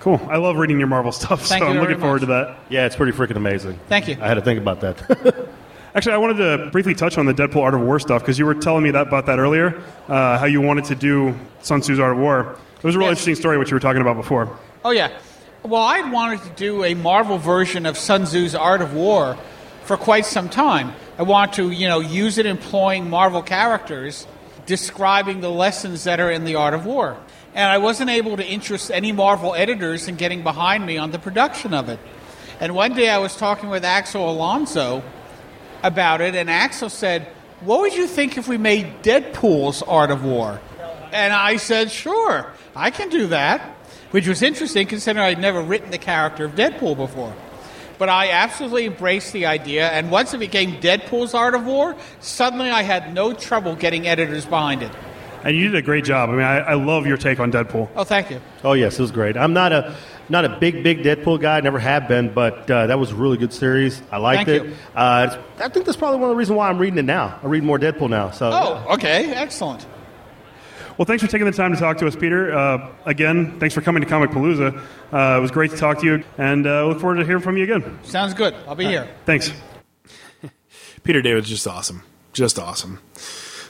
Cool. 0.00 0.20
I 0.30 0.36
love 0.36 0.56
reading 0.56 0.78
your 0.78 0.88
Marvel 0.88 1.10
stuff, 1.12 1.46
Thank 1.46 1.62
so 1.62 1.68
you 1.68 1.74
I'm 1.74 1.80
looking 1.80 1.98
forward 1.98 2.22
much. 2.22 2.28
to 2.28 2.54
that. 2.54 2.58
yeah, 2.68 2.86
it's 2.86 2.94
pretty 2.96 3.12
freaking 3.16 3.36
amazing. 3.36 3.78
Thank 3.88 4.08
you. 4.08 4.16
I 4.20 4.28
had 4.28 4.34
to 4.34 4.40
think 4.42 4.60
about 4.60 4.80
that. 4.80 5.48
Actually, 5.94 6.12
I 6.14 6.18
wanted 6.18 6.36
to 6.36 6.70
briefly 6.70 6.94
touch 6.94 7.16
on 7.18 7.26
the 7.26 7.32
Deadpool 7.32 7.62
Art 7.62 7.74
of 7.74 7.80
War 7.80 7.98
stuff 7.98 8.20
because 8.22 8.38
you 8.38 8.44
were 8.46 8.54
telling 8.54 8.84
me 8.84 8.90
that 8.90 9.06
about 9.08 9.26
that 9.26 9.38
earlier, 9.38 9.80
uh, 10.08 10.38
how 10.38 10.44
you 10.44 10.60
wanted 10.60 10.84
to 10.86 10.94
do 10.94 11.34
Sun 11.62 11.80
Tzu's 11.80 11.98
Art 11.98 12.12
of 12.12 12.18
War. 12.18 12.56
It 12.76 12.84
was 12.84 12.94
a 12.94 12.98
real 12.98 13.08
Yes. 13.08 13.18
interesting 13.18 13.34
story, 13.36 13.56
what 13.58 13.70
you 13.70 13.74
were 13.74 13.80
talking 13.80 14.02
about 14.02 14.16
before. 14.16 14.56
Oh 14.84 14.90
yeah. 14.90 15.10
Well, 15.62 15.82
I'd 15.82 16.12
wanted 16.12 16.42
to 16.42 16.50
do 16.50 16.84
a 16.84 16.94
Marvel 16.94 17.38
version 17.38 17.86
of 17.86 17.96
Sun 17.96 18.26
Tzu's 18.26 18.54
Art 18.54 18.82
of 18.82 18.94
War 18.94 19.36
for 19.86 19.96
quite 19.96 20.26
some 20.26 20.48
time. 20.48 20.92
I 21.16 21.22
want 21.22 21.54
to, 21.54 21.70
you 21.70 21.86
know, 21.88 22.00
use 22.00 22.38
it 22.38 22.46
employing 22.46 23.08
Marvel 23.08 23.40
characters 23.40 24.26
describing 24.66 25.40
the 25.40 25.50
lessons 25.50 26.04
that 26.04 26.18
are 26.18 26.30
in 26.30 26.44
the 26.44 26.56
Art 26.56 26.74
of 26.74 26.84
War. 26.84 27.16
And 27.54 27.70
I 27.70 27.78
wasn't 27.78 28.10
able 28.10 28.36
to 28.36 28.44
interest 28.44 28.90
any 28.90 29.12
Marvel 29.12 29.54
editors 29.54 30.08
in 30.08 30.16
getting 30.16 30.42
behind 30.42 30.84
me 30.84 30.98
on 30.98 31.12
the 31.12 31.18
production 31.18 31.72
of 31.72 31.88
it. 31.88 32.00
And 32.58 32.74
one 32.74 32.94
day 32.94 33.08
I 33.08 33.18
was 33.18 33.36
talking 33.36 33.68
with 33.68 33.84
Axel 33.84 34.28
Alonso 34.28 35.02
about 35.82 36.20
it, 36.20 36.34
and 36.34 36.50
Axel 36.50 36.90
said, 36.90 37.28
What 37.60 37.80
would 37.80 37.94
you 37.94 38.06
think 38.06 38.36
if 38.36 38.48
we 38.48 38.58
made 38.58 39.02
Deadpool's 39.02 39.82
Art 39.82 40.10
of 40.10 40.24
War? 40.24 40.60
And 41.12 41.32
I 41.32 41.56
said, 41.56 41.92
Sure, 41.92 42.52
I 42.74 42.90
can 42.90 43.08
do 43.08 43.28
that. 43.28 43.74
Which 44.10 44.26
was 44.26 44.40
interesting 44.42 44.86
considering 44.86 45.26
I'd 45.26 45.40
never 45.40 45.60
written 45.60 45.90
the 45.90 45.98
character 45.98 46.44
of 46.44 46.52
Deadpool 46.52 46.96
before. 46.96 47.34
But 47.98 48.08
I 48.08 48.30
absolutely 48.30 48.86
embraced 48.86 49.32
the 49.32 49.46
idea, 49.46 49.88
and 49.88 50.10
once 50.10 50.34
it 50.34 50.38
became 50.38 50.80
Deadpool's 50.80 51.32
Art 51.34 51.54
of 51.54 51.64
War, 51.64 51.96
suddenly 52.20 52.70
I 52.70 52.82
had 52.82 53.14
no 53.14 53.32
trouble 53.32 53.74
getting 53.74 54.06
editors 54.06 54.44
behind 54.44 54.82
it. 54.82 54.92
And 55.44 55.56
you 55.56 55.68
did 55.68 55.76
a 55.76 55.82
great 55.82 56.04
job. 56.04 56.28
I 56.28 56.32
mean, 56.32 56.42
I, 56.42 56.58
I 56.58 56.74
love 56.74 57.06
your 57.06 57.16
take 57.16 57.38
on 57.40 57.52
Deadpool. 57.52 57.88
Oh, 57.94 58.04
thank 58.04 58.30
you. 58.30 58.40
oh 58.64 58.72
yes, 58.72 58.98
it 58.98 59.02
was 59.02 59.12
great. 59.12 59.36
I'm 59.36 59.52
not 59.52 59.72
a 59.72 59.94
not 60.28 60.44
a 60.44 60.58
big 60.58 60.82
big 60.82 61.04
Deadpool 61.04 61.40
guy. 61.40 61.60
Never 61.60 61.78
have 61.78 62.08
been, 62.08 62.34
but 62.34 62.68
uh, 62.68 62.88
that 62.88 62.98
was 62.98 63.12
a 63.12 63.14
really 63.14 63.36
good 63.36 63.52
series. 63.52 64.02
I 64.10 64.16
liked 64.18 64.46
Thank 64.46 64.64
it. 64.64 64.68
you. 64.70 64.76
Uh, 64.94 65.40
I 65.60 65.68
think 65.68 65.86
that's 65.86 65.96
probably 65.96 66.18
one 66.18 66.30
of 66.30 66.34
the 66.34 66.36
reasons 66.36 66.56
why 66.56 66.68
I'm 66.68 66.78
reading 66.78 66.98
it 66.98 67.04
now. 67.04 67.38
I 67.42 67.46
read 67.46 67.62
more 67.62 67.78
Deadpool 67.78 68.10
now. 68.10 68.30
So 68.32 68.50
Oh, 68.52 68.94
okay, 68.94 69.32
excellent. 69.32 69.86
Well, 70.98 71.04
thanks 71.04 71.22
for 71.22 71.28
taking 71.30 71.44
the 71.44 71.52
time 71.52 71.74
to 71.74 71.78
talk 71.78 71.98
to 71.98 72.06
us, 72.06 72.16
Peter. 72.16 72.56
Uh, 72.56 72.88
again, 73.04 73.60
thanks 73.60 73.74
for 73.74 73.82
coming 73.82 74.02
to 74.02 74.08
Comic 74.08 74.30
Palooza. 74.30 74.78
Uh, 75.12 75.36
it 75.36 75.40
was 75.40 75.50
great 75.50 75.70
to 75.72 75.76
talk 75.76 76.00
to 76.00 76.06
you, 76.06 76.24
and 76.38 76.66
uh, 76.66 76.86
look 76.86 77.00
forward 77.00 77.16
to 77.16 77.24
hearing 77.26 77.42
from 77.42 77.58
you 77.58 77.64
again. 77.64 77.98
Sounds 78.02 78.32
good. 78.32 78.54
I'll 78.66 78.74
be 78.74 78.86
here. 78.86 79.06
Thanks. 79.26 79.52
Peter 81.02 81.20
David's 81.20 81.50
just 81.50 81.66
awesome. 81.66 82.02
Just 82.32 82.58
awesome. 82.58 83.00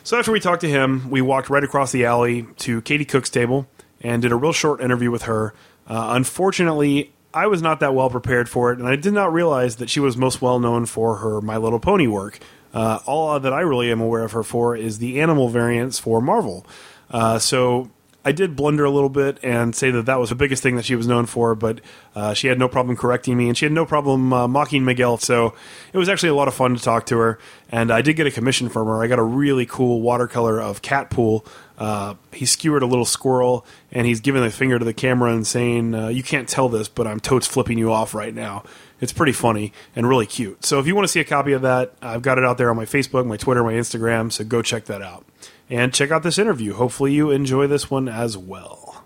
So 0.04 0.16
after 0.16 0.30
we 0.30 0.38
talked 0.38 0.60
to 0.60 0.68
him, 0.68 1.10
we 1.10 1.20
walked 1.20 1.50
right 1.50 1.64
across 1.64 1.90
the 1.90 2.04
alley 2.04 2.46
to 2.58 2.80
Katie 2.82 3.04
Cook's 3.04 3.28
table 3.28 3.66
and 4.00 4.22
did 4.22 4.30
a 4.30 4.36
real 4.36 4.52
short 4.52 4.80
interview 4.80 5.10
with 5.10 5.22
her. 5.22 5.52
Uh, 5.88 6.10
unfortunately, 6.10 7.12
I 7.34 7.48
was 7.48 7.60
not 7.60 7.80
that 7.80 7.92
well 7.92 8.08
prepared 8.08 8.48
for 8.48 8.72
it, 8.72 8.78
and 8.78 8.86
I 8.86 8.94
did 8.94 9.12
not 9.12 9.32
realize 9.32 9.76
that 9.76 9.90
she 9.90 9.98
was 9.98 10.16
most 10.16 10.40
well 10.40 10.60
known 10.60 10.86
for 10.86 11.16
her 11.16 11.40
My 11.40 11.56
Little 11.56 11.80
Pony 11.80 12.06
work. 12.06 12.38
Uh, 12.72 13.00
all 13.04 13.40
that 13.40 13.52
I 13.52 13.60
really 13.60 13.90
am 13.90 14.00
aware 14.00 14.22
of 14.22 14.32
her 14.32 14.44
for 14.44 14.76
is 14.76 14.98
the 14.98 15.20
animal 15.20 15.48
variants 15.48 15.98
for 15.98 16.20
Marvel. 16.20 16.64
Uh, 17.10 17.38
so 17.38 17.90
I 18.26 18.32
did 18.32 18.56
blunder 18.56 18.84
a 18.84 18.90
little 18.90 19.08
bit 19.08 19.38
and 19.44 19.72
say 19.72 19.92
that 19.92 20.06
that 20.06 20.18
was 20.18 20.30
the 20.30 20.34
biggest 20.34 20.60
thing 20.60 20.74
that 20.74 20.84
she 20.84 20.96
was 20.96 21.06
known 21.06 21.26
for, 21.26 21.54
but 21.54 21.80
uh, 22.16 22.34
she 22.34 22.48
had 22.48 22.58
no 22.58 22.68
problem 22.68 22.96
correcting 22.96 23.36
me 23.36 23.46
and 23.46 23.56
she 23.56 23.64
had 23.64 23.72
no 23.72 23.86
problem 23.86 24.32
uh, 24.32 24.48
mocking 24.48 24.84
Miguel. 24.84 25.16
So 25.18 25.54
it 25.92 25.98
was 25.98 26.08
actually 26.08 26.30
a 26.30 26.34
lot 26.34 26.48
of 26.48 26.54
fun 26.54 26.74
to 26.74 26.82
talk 26.82 27.06
to 27.06 27.18
her. 27.18 27.38
And 27.70 27.92
I 27.92 28.02
did 28.02 28.16
get 28.16 28.26
a 28.26 28.32
commission 28.32 28.68
from 28.68 28.88
her. 28.88 29.00
I 29.00 29.06
got 29.06 29.20
a 29.20 29.22
really 29.22 29.64
cool 29.64 30.00
watercolor 30.00 30.60
of 30.60 30.82
Catpool. 30.82 31.46
Uh, 31.78 32.14
he 32.32 32.46
skewered 32.46 32.82
a 32.82 32.86
little 32.86 33.04
squirrel 33.04 33.64
and 33.92 34.08
he's 34.08 34.18
giving 34.18 34.42
the 34.42 34.50
finger 34.50 34.76
to 34.76 34.84
the 34.84 34.94
camera 34.94 35.32
and 35.32 35.46
saying, 35.46 35.94
uh, 35.94 36.08
You 36.08 36.24
can't 36.24 36.48
tell 36.48 36.68
this, 36.68 36.88
but 36.88 37.06
I'm 37.06 37.20
totes 37.20 37.46
flipping 37.46 37.78
you 37.78 37.92
off 37.92 38.12
right 38.12 38.34
now. 38.34 38.64
It's 39.00 39.12
pretty 39.12 39.32
funny 39.32 39.72
and 39.94 40.08
really 40.08 40.26
cute. 40.26 40.64
So 40.64 40.80
if 40.80 40.88
you 40.88 40.96
want 40.96 41.04
to 41.04 41.12
see 41.12 41.20
a 41.20 41.24
copy 41.24 41.52
of 41.52 41.62
that, 41.62 41.94
I've 42.02 42.22
got 42.22 42.38
it 42.38 42.44
out 42.44 42.58
there 42.58 42.70
on 42.70 42.76
my 42.76 42.86
Facebook, 42.86 43.24
my 43.24 43.36
Twitter, 43.36 43.62
my 43.62 43.74
Instagram. 43.74 44.32
So 44.32 44.42
go 44.42 44.62
check 44.62 44.86
that 44.86 45.00
out 45.00 45.24
and 45.70 45.92
check 45.92 46.10
out 46.10 46.22
this 46.22 46.38
interview. 46.38 46.74
Hopefully, 46.74 47.12
you 47.12 47.30
enjoy 47.30 47.66
this 47.66 47.90
one 47.90 48.08
as 48.08 48.36
well. 48.36 49.04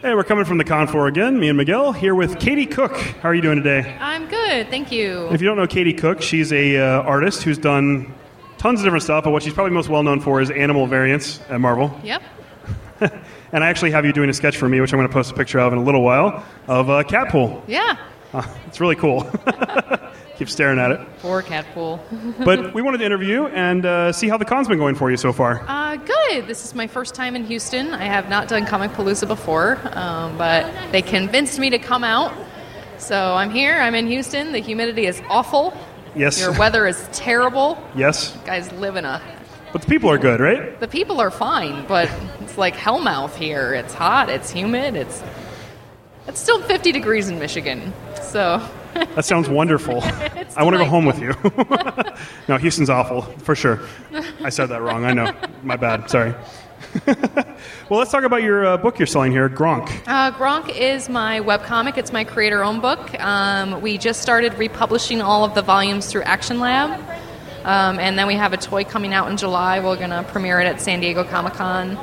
Hey, 0.00 0.14
we're 0.14 0.24
coming 0.24 0.44
from 0.44 0.58
the 0.58 0.64
con 0.64 0.86
floor 0.86 1.06
again. 1.06 1.40
Me 1.40 1.48
and 1.48 1.56
Miguel 1.56 1.92
here 1.92 2.14
with 2.14 2.38
Katie 2.38 2.66
Cook. 2.66 2.94
How 2.94 3.30
are 3.30 3.34
you 3.34 3.40
doing 3.40 3.62
today? 3.62 3.96
I'm 3.98 4.28
good, 4.28 4.68
thank 4.68 4.92
you. 4.92 5.28
If 5.28 5.40
you 5.40 5.46
don't 5.46 5.56
know 5.56 5.66
Katie 5.66 5.94
Cook, 5.94 6.20
she's 6.20 6.52
a 6.52 6.76
uh, 6.76 7.02
artist 7.02 7.42
who's 7.42 7.56
done 7.56 8.12
tons 8.58 8.80
of 8.80 8.84
different 8.84 9.02
stuff, 9.02 9.24
but 9.24 9.30
what 9.30 9.42
she's 9.42 9.54
probably 9.54 9.72
most 9.72 9.88
well 9.88 10.02
known 10.02 10.20
for 10.20 10.42
is 10.42 10.50
animal 10.50 10.86
variants 10.86 11.40
at 11.48 11.60
Marvel. 11.60 11.98
Yep. 12.04 12.22
and 13.00 13.64
I 13.64 13.68
actually 13.68 13.92
have 13.92 14.04
you 14.04 14.12
doing 14.12 14.28
a 14.28 14.34
sketch 14.34 14.56
for 14.56 14.68
me, 14.68 14.80
which 14.80 14.92
I'm 14.92 14.98
going 14.98 15.08
to 15.08 15.12
post 15.12 15.30
a 15.30 15.34
picture 15.34 15.58
of 15.58 15.72
in 15.72 15.78
a 15.78 15.82
little 15.82 16.02
while, 16.02 16.44
of 16.68 16.90
a 16.90 16.92
uh, 16.92 17.02
Catpool. 17.02 17.62
Yeah. 17.66 17.96
Uh, 18.32 18.46
it's 18.66 18.80
really 18.80 18.96
cool. 18.96 19.22
Keep 20.38 20.50
staring 20.50 20.80
at 20.80 20.90
it. 20.90 21.00
Poor 21.20 21.42
Catpool. 21.42 22.00
But 22.44 22.74
we 22.74 22.82
wanted 22.82 22.98
to 22.98 23.04
interview 23.04 23.28
you 23.28 23.46
and 23.46 23.86
uh, 23.86 24.12
see 24.12 24.28
how 24.28 24.36
the 24.36 24.44
con's 24.44 24.66
been 24.66 24.78
going 24.78 24.96
for 24.96 25.10
you 25.10 25.16
so 25.16 25.32
far. 25.32 25.64
Uh, 25.68 25.96
good. 25.96 26.46
This 26.48 26.64
is 26.64 26.74
my 26.74 26.88
first 26.88 27.14
time 27.14 27.36
in 27.36 27.44
Houston. 27.44 27.94
I 27.94 28.04
have 28.04 28.28
not 28.28 28.48
done 28.48 28.66
Comic 28.66 28.90
Palooza 28.92 29.28
before, 29.28 29.78
um, 29.96 30.36
but 30.36 30.90
they 30.90 31.02
convinced 31.02 31.58
me 31.58 31.70
to 31.70 31.78
come 31.78 32.02
out. 32.02 32.34
So 32.98 33.34
I'm 33.34 33.50
here. 33.50 33.74
I'm 33.74 33.94
in 33.94 34.08
Houston. 34.08 34.52
The 34.52 34.58
humidity 34.58 35.06
is 35.06 35.22
awful. 35.28 35.76
Yes. 36.16 36.40
Your 36.40 36.52
weather 36.58 36.86
is 36.86 37.08
terrible. 37.12 37.82
Yes. 37.94 38.34
You 38.34 38.46
guys 38.46 38.72
live 38.72 38.96
in 38.96 39.04
a. 39.04 39.22
But 39.72 39.82
the 39.82 39.88
people 39.88 40.10
are 40.10 40.18
good, 40.18 40.40
right? 40.40 40.78
The 40.80 40.88
people 40.88 41.20
are 41.20 41.30
fine, 41.30 41.86
but 41.86 42.10
it's 42.40 42.58
like 42.58 42.74
hellmouth 42.74 43.34
here. 43.36 43.74
It's 43.74 43.94
hot. 43.94 44.28
It's 44.28 44.50
humid. 44.50 44.96
It's. 44.96 45.22
It's 46.26 46.40
still 46.40 46.60
50 46.62 46.90
degrees 46.90 47.28
in 47.28 47.38
Michigan. 47.38 47.92
So. 48.20 48.66
That 48.94 49.24
sounds 49.24 49.48
wonderful. 49.48 50.02
It's 50.36 50.56
I 50.56 50.62
want 50.62 50.74
to 50.74 50.78
go 50.78 50.84
home 50.84 51.04
with 51.04 51.20
you. 51.20 51.34
no, 52.48 52.58
Houston's 52.58 52.90
awful, 52.90 53.22
for 53.22 53.54
sure. 53.54 53.80
I 54.42 54.50
said 54.50 54.66
that 54.66 54.82
wrong. 54.82 55.04
I 55.04 55.12
know. 55.12 55.32
My 55.62 55.76
bad. 55.76 56.10
Sorry. 56.10 56.34
well, 57.06 57.98
let's 57.98 58.10
talk 58.10 58.24
about 58.24 58.42
your 58.42 58.66
uh, 58.66 58.76
book 58.76 58.98
you're 58.98 59.06
selling 59.06 59.32
here, 59.32 59.48
Gronk. 59.48 59.88
Uh, 60.06 60.32
Gronk 60.32 60.76
is 60.76 61.08
my 61.08 61.40
webcomic. 61.40 61.96
It's 61.96 62.12
my 62.12 62.24
creator-owned 62.24 62.82
book. 62.82 63.18
Um, 63.20 63.80
we 63.80 63.98
just 63.98 64.22
started 64.22 64.54
republishing 64.54 65.22
all 65.22 65.44
of 65.44 65.54
the 65.54 65.62
volumes 65.62 66.06
through 66.06 66.22
Action 66.22 66.60
Lab, 66.60 67.00
um, 67.64 67.98
and 67.98 68.18
then 68.18 68.26
we 68.26 68.34
have 68.34 68.52
a 68.52 68.58
toy 68.58 68.84
coming 68.84 69.12
out 69.14 69.30
in 69.30 69.36
July. 69.36 69.80
We're 69.80 69.96
going 69.96 70.10
to 70.10 70.24
premiere 70.24 70.60
it 70.60 70.66
at 70.66 70.80
San 70.80 71.00
Diego 71.00 71.24
Comic 71.24 71.54
Con. 71.54 71.98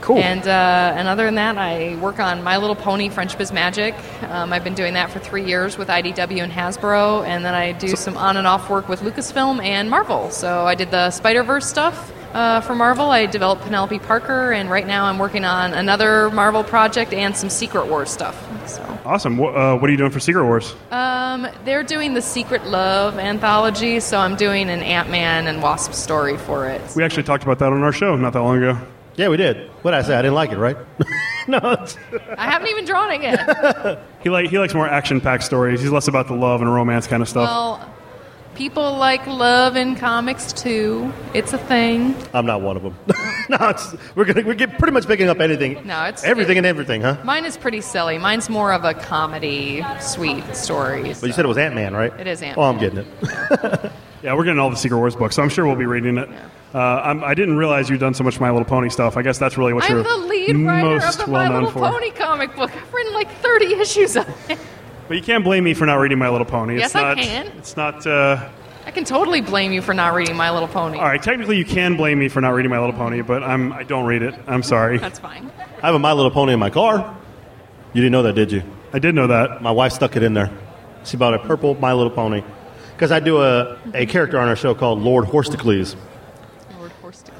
Cool. 0.00 0.18
And 0.18 0.46
uh, 0.46 0.92
and 0.96 1.08
other 1.08 1.24
than 1.24 1.34
that, 1.34 1.58
I 1.58 1.96
work 1.96 2.18
on 2.20 2.42
My 2.42 2.56
Little 2.56 2.76
Pony, 2.76 3.08
Friendship 3.08 3.40
Is 3.40 3.52
Magic. 3.52 3.94
Um, 4.30 4.52
I've 4.52 4.64
been 4.64 4.74
doing 4.74 4.94
that 4.94 5.10
for 5.10 5.18
three 5.18 5.44
years 5.44 5.76
with 5.76 5.88
IDW 5.88 6.42
and 6.42 6.52
Hasbro, 6.52 7.26
and 7.26 7.44
then 7.44 7.54
I 7.54 7.72
do 7.72 7.88
some 7.88 8.16
on 8.16 8.36
and 8.36 8.46
off 8.46 8.70
work 8.70 8.88
with 8.88 9.00
Lucasfilm 9.00 9.62
and 9.62 9.90
Marvel. 9.90 10.30
So 10.30 10.66
I 10.66 10.74
did 10.74 10.90
the 10.90 11.10
Spider 11.10 11.42
Verse 11.42 11.66
stuff. 11.66 12.12
Uh, 12.34 12.60
for 12.60 12.74
Marvel, 12.74 13.10
I 13.10 13.24
developed 13.24 13.62
Penelope 13.62 13.98
Parker, 14.00 14.52
and 14.52 14.70
right 14.70 14.86
now 14.86 15.06
I'm 15.06 15.18
working 15.18 15.46
on 15.46 15.72
another 15.72 16.30
Marvel 16.30 16.62
project 16.62 17.14
and 17.14 17.34
some 17.34 17.48
Secret 17.48 17.86
Wars 17.86 18.10
stuff. 18.10 18.36
So, 18.68 18.82
Awesome. 19.06 19.38
Wh- 19.38 19.56
uh, 19.56 19.76
what 19.78 19.88
are 19.88 19.90
you 19.90 19.96
doing 19.96 20.10
for 20.10 20.20
Secret 20.20 20.44
Wars? 20.44 20.74
um, 20.90 21.46
they're 21.64 21.82
doing 21.82 22.12
the 22.12 22.20
Secret 22.20 22.66
Love 22.66 23.18
anthology, 23.18 23.98
so 24.00 24.18
I'm 24.18 24.36
doing 24.36 24.68
an 24.68 24.82
Ant 24.82 25.08
Man 25.08 25.46
and 25.46 25.62
Wasp 25.62 25.92
story 25.94 26.36
for 26.36 26.68
it. 26.68 26.82
We 26.94 27.02
actually 27.02 27.22
talked 27.22 27.44
about 27.44 27.58
that 27.60 27.72
on 27.72 27.82
our 27.82 27.92
show 27.92 28.14
not 28.16 28.34
that 28.34 28.42
long 28.42 28.58
ago. 28.58 28.78
Yeah, 29.16 29.28
we 29.30 29.38
did. 29.38 29.70
What 29.82 29.92
did 29.92 29.98
I 29.98 30.02
say? 30.02 30.14
I 30.16 30.22
didn't 30.22 30.34
like 30.34 30.50
it, 30.50 30.58
right? 30.58 30.76
no. 31.48 31.58
It's, 31.62 31.96
I 32.36 32.50
haven't 32.50 32.68
even 32.68 32.84
drawn 32.84 33.10
it 33.12 33.22
yet. 33.22 34.00
He, 34.22 34.30
like, 34.30 34.50
he 34.50 34.58
likes 34.58 34.74
more 34.74 34.88
action 34.88 35.20
packed 35.20 35.44
stories. 35.44 35.80
He's 35.80 35.92
less 35.92 36.08
about 36.08 36.26
the 36.26 36.34
love 36.34 36.60
and 36.60 36.74
romance 36.74 37.06
kind 37.06 37.22
of 37.22 37.28
stuff. 37.28 37.48
Well, 37.48 37.94
people 38.56 38.96
like 38.96 39.24
love 39.28 39.76
in 39.76 39.94
comics 39.94 40.52
too. 40.52 41.12
It's 41.34 41.52
a 41.52 41.58
thing. 41.58 42.16
I'm 42.34 42.44
not 42.44 42.60
one 42.60 42.76
of 42.76 42.82
them. 42.82 42.96
no, 43.48 43.68
it's, 43.68 43.94
we're 44.16 44.24
gonna 44.24 44.44
we're 44.44 44.54
get, 44.54 44.76
pretty 44.76 44.92
much 44.92 45.06
picking 45.06 45.28
up 45.28 45.38
anything. 45.38 45.86
No, 45.86 46.00
it's- 46.06 46.24
everything 46.24 46.56
it- 46.56 46.58
and 46.58 46.66
everything, 46.66 47.00
huh? 47.02 47.16
Mine 47.22 47.44
is 47.44 47.56
pretty 47.56 47.80
silly. 47.80 48.18
Mine's 48.18 48.50
more 48.50 48.72
of 48.72 48.84
a 48.84 48.92
comedy, 48.92 49.84
sweet 50.00 50.44
story. 50.56 51.02
But 51.14 51.22
you 51.28 51.32
said 51.32 51.44
it 51.44 51.48
was 51.48 51.58
Ant 51.58 51.76
Man, 51.76 51.94
right? 51.94 52.12
It 52.18 52.26
is 52.26 52.42
Ant-Man. 52.42 52.64
Oh, 52.64 52.68
I'm 52.68 52.78
getting 52.80 52.98
it. 52.98 53.92
yeah, 54.24 54.34
we're 54.34 54.44
getting 54.44 54.58
all 54.58 54.68
the 54.70 54.76
Secret 54.76 54.98
Wars 54.98 55.14
books, 55.14 55.36
so 55.36 55.42
I'm 55.44 55.48
sure 55.48 55.64
we'll 55.64 55.76
be 55.76 55.86
reading 55.86 56.18
it. 56.18 56.28
Uh, 56.74 56.78
I'm, 56.78 57.24
I 57.24 57.34
didn't 57.34 57.56
realize 57.56 57.88
you'd 57.88 58.00
done 58.00 58.12
so 58.14 58.24
much 58.24 58.40
My 58.40 58.50
Little 58.50 58.66
Pony 58.66 58.90
stuff. 58.90 59.16
I 59.16 59.22
guess 59.22 59.38
that's 59.38 59.56
really 59.56 59.72
what 59.72 59.88
you're. 59.88 60.00
I'm 60.00 60.04
you're 60.04 60.18
the 60.20 60.26
lead 60.26 60.66
writer 60.66 60.98
most 60.98 61.20
of 61.20 61.26
the 61.26 61.32
well 61.32 61.48
My 61.48 61.54
Little 61.54 61.70
for. 61.70 61.90
Pony 61.90 62.10
comic 62.10 62.54
book. 62.54 62.70
I've 62.74 62.92
written 62.92 63.14
like 63.14 63.30
30 63.36 63.74
issues 63.74 64.16
of 64.16 64.28
it. 64.50 64.58
But 65.08 65.16
you 65.16 65.22
can't 65.22 65.42
blame 65.42 65.64
me 65.64 65.72
for 65.72 65.86
not 65.86 65.94
reading 65.96 66.18
My 66.18 66.28
Little 66.28 66.44
Pony. 66.46 66.76
Yes, 66.76 66.88
it's 66.90 66.96
I 66.96 67.02
not, 67.02 67.16
can. 67.16 67.46
It's 67.56 67.76
not. 67.76 68.06
Uh, 68.06 68.50
I 68.84 68.90
can 68.90 69.04
totally 69.04 69.40
blame 69.40 69.72
you 69.72 69.80
for 69.80 69.94
not 69.94 70.12
reading 70.14 70.36
My 70.36 70.50
Little 70.50 70.68
Pony. 70.68 70.98
all 70.98 71.04
right, 71.04 71.22
technically 71.22 71.56
you 71.56 71.64
can 71.64 71.96
blame 71.96 72.18
me 72.18 72.28
for 72.28 72.42
not 72.42 72.50
reading 72.50 72.70
My 72.70 72.78
Little 72.78 72.94
Pony, 72.96 73.22
but 73.22 73.42
I'm 73.42 73.72
I 73.72 73.82
don't 73.82 74.04
read 74.04 74.22
it. 74.22 74.34
I'm 74.46 74.62
sorry. 74.62 74.98
That's 75.08 75.18
fine. 75.18 75.50
I 75.82 75.86
have 75.86 75.94
a 75.94 75.98
My 75.98 76.12
Little 76.12 76.30
Pony 76.30 76.52
in 76.52 76.58
my 76.58 76.70
car. 76.70 77.16
You 77.94 78.02
didn't 78.02 78.12
know 78.12 78.22
that, 78.24 78.34
did 78.34 78.52
you? 78.52 78.62
I 78.92 78.98
did 78.98 79.14
know 79.14 79.26
that. 79.28 79.62
My 79.62 79.70
wife 79.70 79.92
stuck 79.92 80.16
it 80.16 80.22
in 80.22 80.34
there. 80.34 80.50
She 81.04 81.16
bought 81.16 81.32
a 81.32 81.38
purple 81.38 81.74
My 81.76 81.94
Little 81.94 82.10
Pony 82.10 82.42
because 82.94 83.10
I 83.10 83.20
do 83.20 83.40
a, 83.42 83.78
a 83.94 84.04
character 84.04 84.38
on 84.38 84.48
our 84.48 84.56
show 84.56 84.74
called 84.74 85.00
Lord 85.00 85.24
Horsticles. 85.26 85.96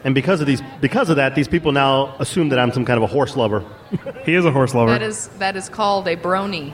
Lord 0.09 0.15
Horst. 0.15 0.15
And 0.15 0.15
because 0.15 0.41
of 0.41 0.47
these, 0.47 0.63
because 0.81 1.11
of 1.11 1.17
that, 1.17 1.35
these 1.35 1.49
people 1.49 1.73
now 1.73 2.17
assume 2.19 2.49
that 2.51 2.59
I'm 2.59 2.73
some 2.73 2.85
kind 2.85 2.97
of 2.97 3.03
a 3.03 3.13
horse 3.13 3.37
lover. 3.37 3.65
He 4.25 4.35
is 4.35 4.45
a 4.45 4.51
horse 4.51 4.75
lover. 4.75 4.93
That 4.93 5.03
is 5.03 5.29
that 5.39 5.57
is 5.57 5.69
called 5.69 6.07
a 6.09 6.17
brony. 6.17 6.73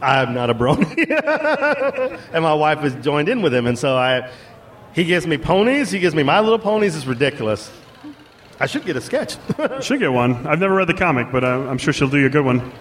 I'm 0.00 0.34
not 0.34 0.50
a 0.50 0.54
brony, 0.54 0.96
and 2.32 2.42
my 2.42 2.54
wife 2.54 2.78
has 2.80 2.94
joined 3.04 3.28
in 3.28 3.42
with 3.42 3.52
him, 3.52 3.66
and 3.66 3.78
so 3.78 3.96
I, 3.96 4.30
he 4.94 5.04
gives 5.04 5.26
me 5.26 5.36
ponies, 5.36 5.90
he 5.90 5.98
gives 5.98 6.14
me 6.14 6.22
My 6.22 6.40
Little 6.40 6.58
Ponies. 6.58 6.96
It's 6.96 7.06
ridiculous. 7.06 7.70
I 8.60 8.66
should 8.66 8.86
get 8.86 8.96
a 8.96 9.00
sketch. 9.00 9.36
Should 9.82 10.00
get 10.00 10.12
one. 10.12 10.46
I've 10.46 10.58
never 10.58 10.74
read 10.74 10.88
the 10.88 10.94
comic, 10.94 11.30
but 11.30 11.44
uh, 11.44 11.68
I'm 11.70 11.78
sure 11.78 11.92
she'll 11.92 12.08
do 12.10 12.18
you 12.18 12.26
a 12.26 12.30
good 12.30 12.44
one. 12.44 12.72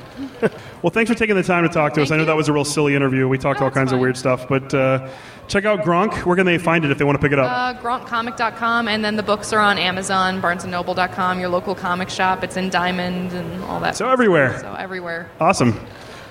Well, 0.81 0.91
thanks 0.91 1.09
for 1.11 1.17
taking 1.17 1.35
the 1.35 1.43
time 1.43 1.63
to 1.63 1.69
talk 1.69 1.93
to 1.95 2.01
us. 2.01 2.09
Thank 2.09 2.13
I 2.13 2.17
know 2.17 2.23
you. 2.23 2.27
that 2.27 2.35
was 2.35 2.49
a 2.49 2.53
real 2.53 2.65
silly 2.65 2.95
interview. 2.95 3.27
We 3.27 3.37
talked 3.37 3.59
No, 3.59 3.65
all 3.65 3.69
it's 3.69 3.75
kinds 3.77 3.91
of 3.91 3.99
weird 3.99 4.15
stuff, 4.15 4.47
but 4.47 4.73
uh, 4.73 5.09
check 5.47 5.65
out 5.65 5.79
Gronk. 5.81 6.25
Where 6.25 6.35
can 6.35 6.45
they 6.45 6.57
find 6.57 6.85
it 6.85 6.91
if 6.91 6.97
they 6.97 7.03
want 7.03 7.19
to 7.19 7.21
pick 7.21 7.31
it 7.31 7.39
up? 7.39 7.51
Uh, 7.51 7.81
GronkComic.com, 7.81 8.87
and 8.87 9.03
then 9.03 9.15
the 9.15 9.23
books 9.23 9.51
are 9.53 9.59
on 9.59 9.77
Amazon, 9.77 10.41
BarnesandNoble.com, 10.41 11.39
your 11.39 11.49
local 11.49 11.73
comic 11.75 12.09
shop. 12.09 12.43
It's 12.43 12.57
in 12.57 12.69
Diamond 12.69 13.31
and 13.33 13.63
all 13.63 13.79
that. 13.79 13.95
So 13.95 14.09
everywhere. 14.09 14.59
So 14.59 14.73
everywhere. 14.75 15.29
Awesome. 15.39 15.73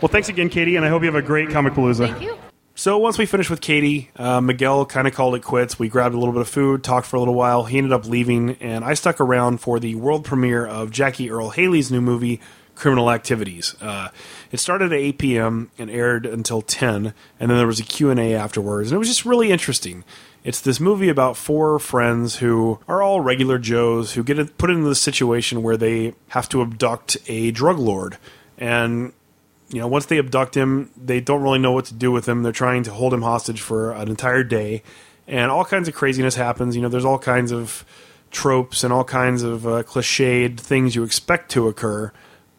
Well, 0.01 0.09
thanks 0.09 0.29
again, 0.29 0.49
Katie, 0.49 0.77
and 0.77 0.85
I 0.85 0.89
hope 0.89 1.03
you 1.03 1.07
have 1.07 1.15
a 1.17 1.23
great 1.23 1.51
Comic 1.51 1.73
Palooza. 1.73 2.09
Thank 2.09 2.23
you. 2.23 2.37
So 2.79 2.99
once 2.99 3.17
we 3.17 3.25
finished 3.25 3.49
with 3.49 3.63
Katie, 3.63 4.11
uh, 4.17 4.43
Miguel 4.43 4.85
kind 4.85 5.09
of 5.09 5.15
called 5.15 5.35
it 5.35 5.43
quits. 5.43 5.79
We 5.79 5.89
grabbed 5.89 6.15
a 6.15 6.19
little 6.19 6.35
bit 6.35 6.43
of 6.43 6.49
food, 6.49 6.85
talked 6.85 7.07
for 7.07 7.17
a 7.17 7.19
little 7.19 7.35
while. 7.35 7.65
He 7.65 7.79
ended 7.79 7.93
up 7.93 8.05
leaving, 8.07 8.51
and 8.61 8.85
I 8.85 8.93
stuck 8.93 9.19
around 9.19 9.63
for 9.63 9.81
the 9.81 9.95
world 9.95 10.27
premiere 10.27 10.67
of 10.67 10.91
Jackie 10.91 11.31
Earle 11.31 11.49
Haley's 11.51 11.91
new 11.91 12.03
movie, 12.03 12.39
Criminal 12.77 13.11
Activities. 13.11 13.75
Uh, 13.81 14.11
it 14.53 14.61
started 14.61 14.93
at 14.93 14.99
8 14.99 15.19
p.m. 15.19 15.71
and 15.77 15.91
aired 15.91 16.25
until 16.25 16.63
10, 16.63 17.13
and 17.41 17.51
then 17.51 17.57
there 17.57 17.67
was 17.67 17.81
a 17.81 17.85
Q&A 17.85 18.35
afterwards, 18.35 18.91
and 18.91 18.97
it 18.97 18.99
was 18.99 19.09
just 19.09 19.25
really 19.25 19.51
interesting. 19.51 20.05
It's 20.45 20.61
this 20.61 20.79
movie 20.79 21.09
about 21.09 21.37
four 21.37 21.81
friends 21.81 22.37
who 22.37 22.79
are 22.87 23.03
all 23.03 23.21
regular 23.21 23.59
Joes 23.59 24.13
who 24.13 24.23
get 24.23 24.59
put 24.59 24.71
into 24.71 24.89
the 24.89 24.95
situation 24.95 25.65
where 25.65 25.77
they 25.77 26.15
have 26.29 26.49
to 26.51 26.63
abduct 26.63 27.17
a 27.27 27.51
drug 27.51 27.79
lord. 27.79 28.19
And 28.57 29.13
you 29.71 29.81
know, 29.81 29.89
once 29.89 30.07
they 30.07 30.19
abduct 30.19 30.57
him, 30.57 30.91
they 30.97 31.21
don't 31.21 31.43
really 31.43 31.59
know 31.59 31.73
what 31.73 31.87
to 31.87 31.95
do 31.95 32.13
with 32.13 32.29
him. 32.29 32.45
They're 32.45 32.53
trying 32.53 32.85
to 32.85 32.93
hold 32.93 33.13
him 33.13 33.23
hostage 33.23 33.61
for 33.61 33.91
an 33.91 34.09
entire 34.09 34.45
day, 34.45 34.85
and 35.27 35.51
all 35.51 35.65
kinds 35.65 35.89
of 35.89 35.95
craziness 35.95 36.37
happens. 36.37 36.77
You 36.77 36.83
know, 36.83 36.89
there's 36.89 37.05
all 37.05 37.19
kinds 37.19 37.51
of 37.51 37.85
tropes 38.31 38.85
and 38.85 38.93
all 38.93 39.05
kinds 39.05 39.43
of 39.43 39.67
uh, 39.67 39.83
cliched 39.83 40.61
things 40.61 40.95
you 40.95 41.03
expect 41.03 41.51
to 41.53 41.67
occur, 41.67 42.13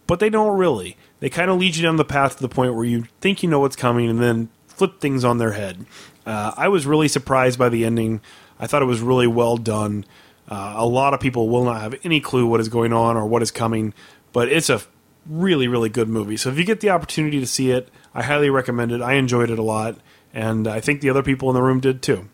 but 0.07 0.19
they 0.19 0.29
don't 0.29 0.57
really. 0.57 0.97
They 1.19 1.29
kind 1.29 1.51
of 1.51 1.59
lead 1.59 1.75
you 1.75 1.83
down 1.83 1.97
the 1.97 2.05
path 2.05 2.37
to 2.37 2.41
the 2.41 2.49
point 2.49 2.73
where 2.73 2.85
you 2.85 3.05
think 3.21 3.43
you 3.43 3.49
know 3.49 3.59
what's 3.59 3.75
coming, 3.75 4.09
and 4.09 4.19
then 4.19 4.49
flip 4.67 4.99
things 4.99 5.23
on 5.23 5.37
their 5.37 5.51
head. 5.51 5.85
Uh, 6.25 6.53
I 6.57 6.67
was 6.67 6.85
really 6.85 7.07
surprised 7.07 7.59
by 7.59 7.69
the 7.69 7.85
ending. 7.85 8.21
I 8.59 8.67
thought 8.67 8.81
it 8.81 8.85
was 8.85 9.01
really 9.01 9.27
well 9.27 9.57
done. 9.57 10.05
Uh, 10.49 10.75
a 10.77 10.85
lot 10.85 11.13
of 11.13 11.19
people 11.19 11.49
will 11.49 11.65
not 11.65 11.81
have 11.81 11.95
any 12.03 12.21
clue 12.21 12.45
what 12.45 12.59
is 12.59 12.69
going 12.69 12.93
on 12.93 13.17
or 13.17 13.25
what 13.25 13.41
is 13.41 13.51
coming, 13.51 13.93
but 14.31 14.47
it's 14.47 14.69
a 14.69 14.81
really, 15.25 15.67
really 15.67 15.89
good 15.89 16.07
movie. 16.07 16.37
So 16.37 16.49
if 16.49 16.57
you 16.57 16.63
get 16.63 16.79
the 16.79 16.89
opportunity 16.89 17.39
to 17.39 17.47
see 17.47 17.71
it, 17.71 17.89
I 18.13 18.23
highly 18.23 18.49
recommend 18.49 18.91
it. 18.91 19.01
I 19.01 19.13
enjoyed 19.13 19.49
it 19.49 19.59
a 19.59 19.63
lot, 19.63 19.97
and 20.33 20.67
I 20.67 20.79
think 20.79 21.01
the 21.01 21.09
other 21.09 21.23
people 21.23 21.49
in 21.49 21.55
the 21.55 21.61
room 21.61 21.79
did 21.79 22.01
too. 22.01 22.29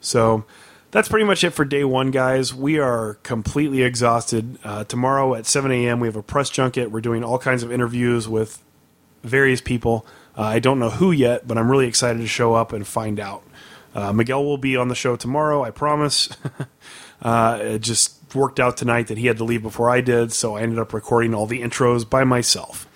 So 0.00 0.44
that's 0.92 1.08
pretty 1.08 1.24
much 1.24 1.42
it 1.42 1.50
for 1.50 1.64
day 1.64 1.84
one, 1.84 2.10
guys. 2.10 2.54
We 2.54 2.78
are 2.78 3.14
completely 3.22 3.82
exhausted. 3.82 4.58
Uh, 4.62 4.84
tomorrow 4.84 5.34
at 5.34 5.46
7 5.46 5.72
a.m., 5.72 6.00
we 6.00 6.06
have 6.06 6.16
a 6.16 6.22
press 6.22 6.50
junket. 6.50 6.90
We're 6.90 7.00
doing 7.00 7.24
all 7.24 7.38
kinds 7.38 7.62
of 7.62 7.72
interviews 7.72 8.28
with 8.28 8.62
various 9.24 9.62
people. 9.62 10.06
Uh, 10.36 10.42
I 10.42 10.58
don't 10.58 10.78
know 10.78 10.90
who 10.90 11.10
yet, 11.10 11.48
but 11.48 11.56
I'm 11.56 11.70
really 11.70 11.86
excited 11.86 12.18
to 12.18 12.26
show 12.26 12.54
up 12.54 12.74
and 12.74 12.86
find 12.86 13.18
out. 13.18 13.42
Uh, 13.94 14.12
Miguel 14.12 14.44
will 14.44 14.58
be 14.58 14.76
on 14.76 14.88
the 14.88 14.94
show 14.94 15.16
tomorrow, 15.16 15.64
I 15.64 15.70
promise. 15.70 16.28
uh, 17.22 17.58
it 17.60 17.78
just 17.80 18.18
worked 18.34 18.60
out 18.60 18.76
tonight 18.76 19.06
that 19.06 19.16
he 19.16 19.26
had 19.26 19.38
to 19.38 19.44
leave 19.44 19.62
before 19.62 19.88
I 19.88 20.02
did, 20.02 20.32
so 20.32 20.56
I 20.56 20.62
ended 20.62 20.78
up 20.78 20.92
recording 20.92 21.34
all 21.34 21.46
the 21.46 21.62
intros 21.62 22.08
by 22.08 22.24
myself. 22.24 22.86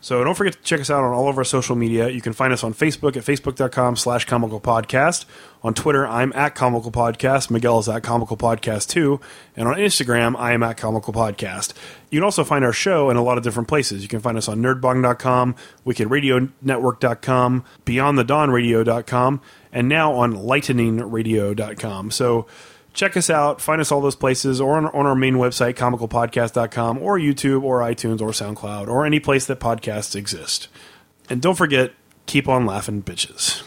So 0.00 0.22
don't 0.22 0.34
forget 0.34 0.54
to 0.54 0.62
check 0.62 0.80
us 0.80 0.90
out 0.90 1.02
on 1.02 1.12
all 1.12 1.28
of 1.28 1.36
our 1.38 1.44
social 1.44 1.74
media. 1.74 2.08
You 2.08 2.20
can 2.20 2.32
find 2.32 2.52
us 2.52 2.62
on 2.62 2.72
Facebook 2.72 3.16
at 3.16 3.24
facebook.com 3.24 3.96
slash 3.96 4.24
comical 4.26 4.60
podcast. 4.60 5.24
On 5.62 5.74
Twitter, 5.74 6.06
I'm 6.06 6.32
at 6.34 6.54
comical 6.54 6.92
podcast. 6.92 7.50
Miguel 7.50 7.80
is 7.80 7.88
at 7.88 8.04
comical 8.04 8.36
podcast 8.36 8.88
too. 8.88 9.20
And 9.56 9.66
on 9.66 9.74
Instagram, 9.74 10.36
I 10.38 10.52
am 10.52 10.62
at 10.62 10.76
comical 10.76 11.12
podcast. 11.12 11.72
You 12.10 12.20
can 12.20 12.24
also 12.24 12.44
find 12.44 12.64
our 12.64 12.72
show 12.72 13.10
in 13.10 13.16
a 13.16 13.22
lot 13.22 13.38
of 13.38 13.44
different 13.44 13.68
places. 13.68 14.02
You 14.02 14.08
can 14.08 14.20
find 14.20 14.38
us 14.38 14.48
on 14.48 14.58
nerdbong.com, 14.58 15.56
wickedradionetwork.com, 15.84 17.64
beyondthedawnradio.com, 17.84 19.40
and 19.72 19.88
now 19.88 20.12
on 20.14 20.34
lightningradio.com. 20.34 22.10
So 22.12 22.46
check 22.98 23.16
us 23.16 23.30
out. 23.30 23.60
Find 23.60 23.80
us 23.80 23.92
all 23.92 24.00
those 24.00 24.16
places 24.16 24.60
or 24.60 24.76
on, 24.76 24.86
on 24.86 25.06
our 25.06 25.14
main 25.14 25.34
website, 25.34 25.74
comicalpodcast.com, 25.74 26.98
or 26.98 27.16
YouTube, 27.18 27.62
or 27.62 27.80
iTunes, 27.80 28.20
or 28.20 28.30
SoundCloud, 28.30 28.88
or 28.88 29.06
any 29.06 29.20
place 29.20 29.46
that 29.46 29.60
podcasts 29.60 30.16
exist. 30.16 30.68
And 31.30 31.40
don't 31.40 31.54
forget, 31.54 31.92
keep 32.26 32.48
on 32.48 32.66
laughing, 32.66 33.02
bitches. 33.02 33.62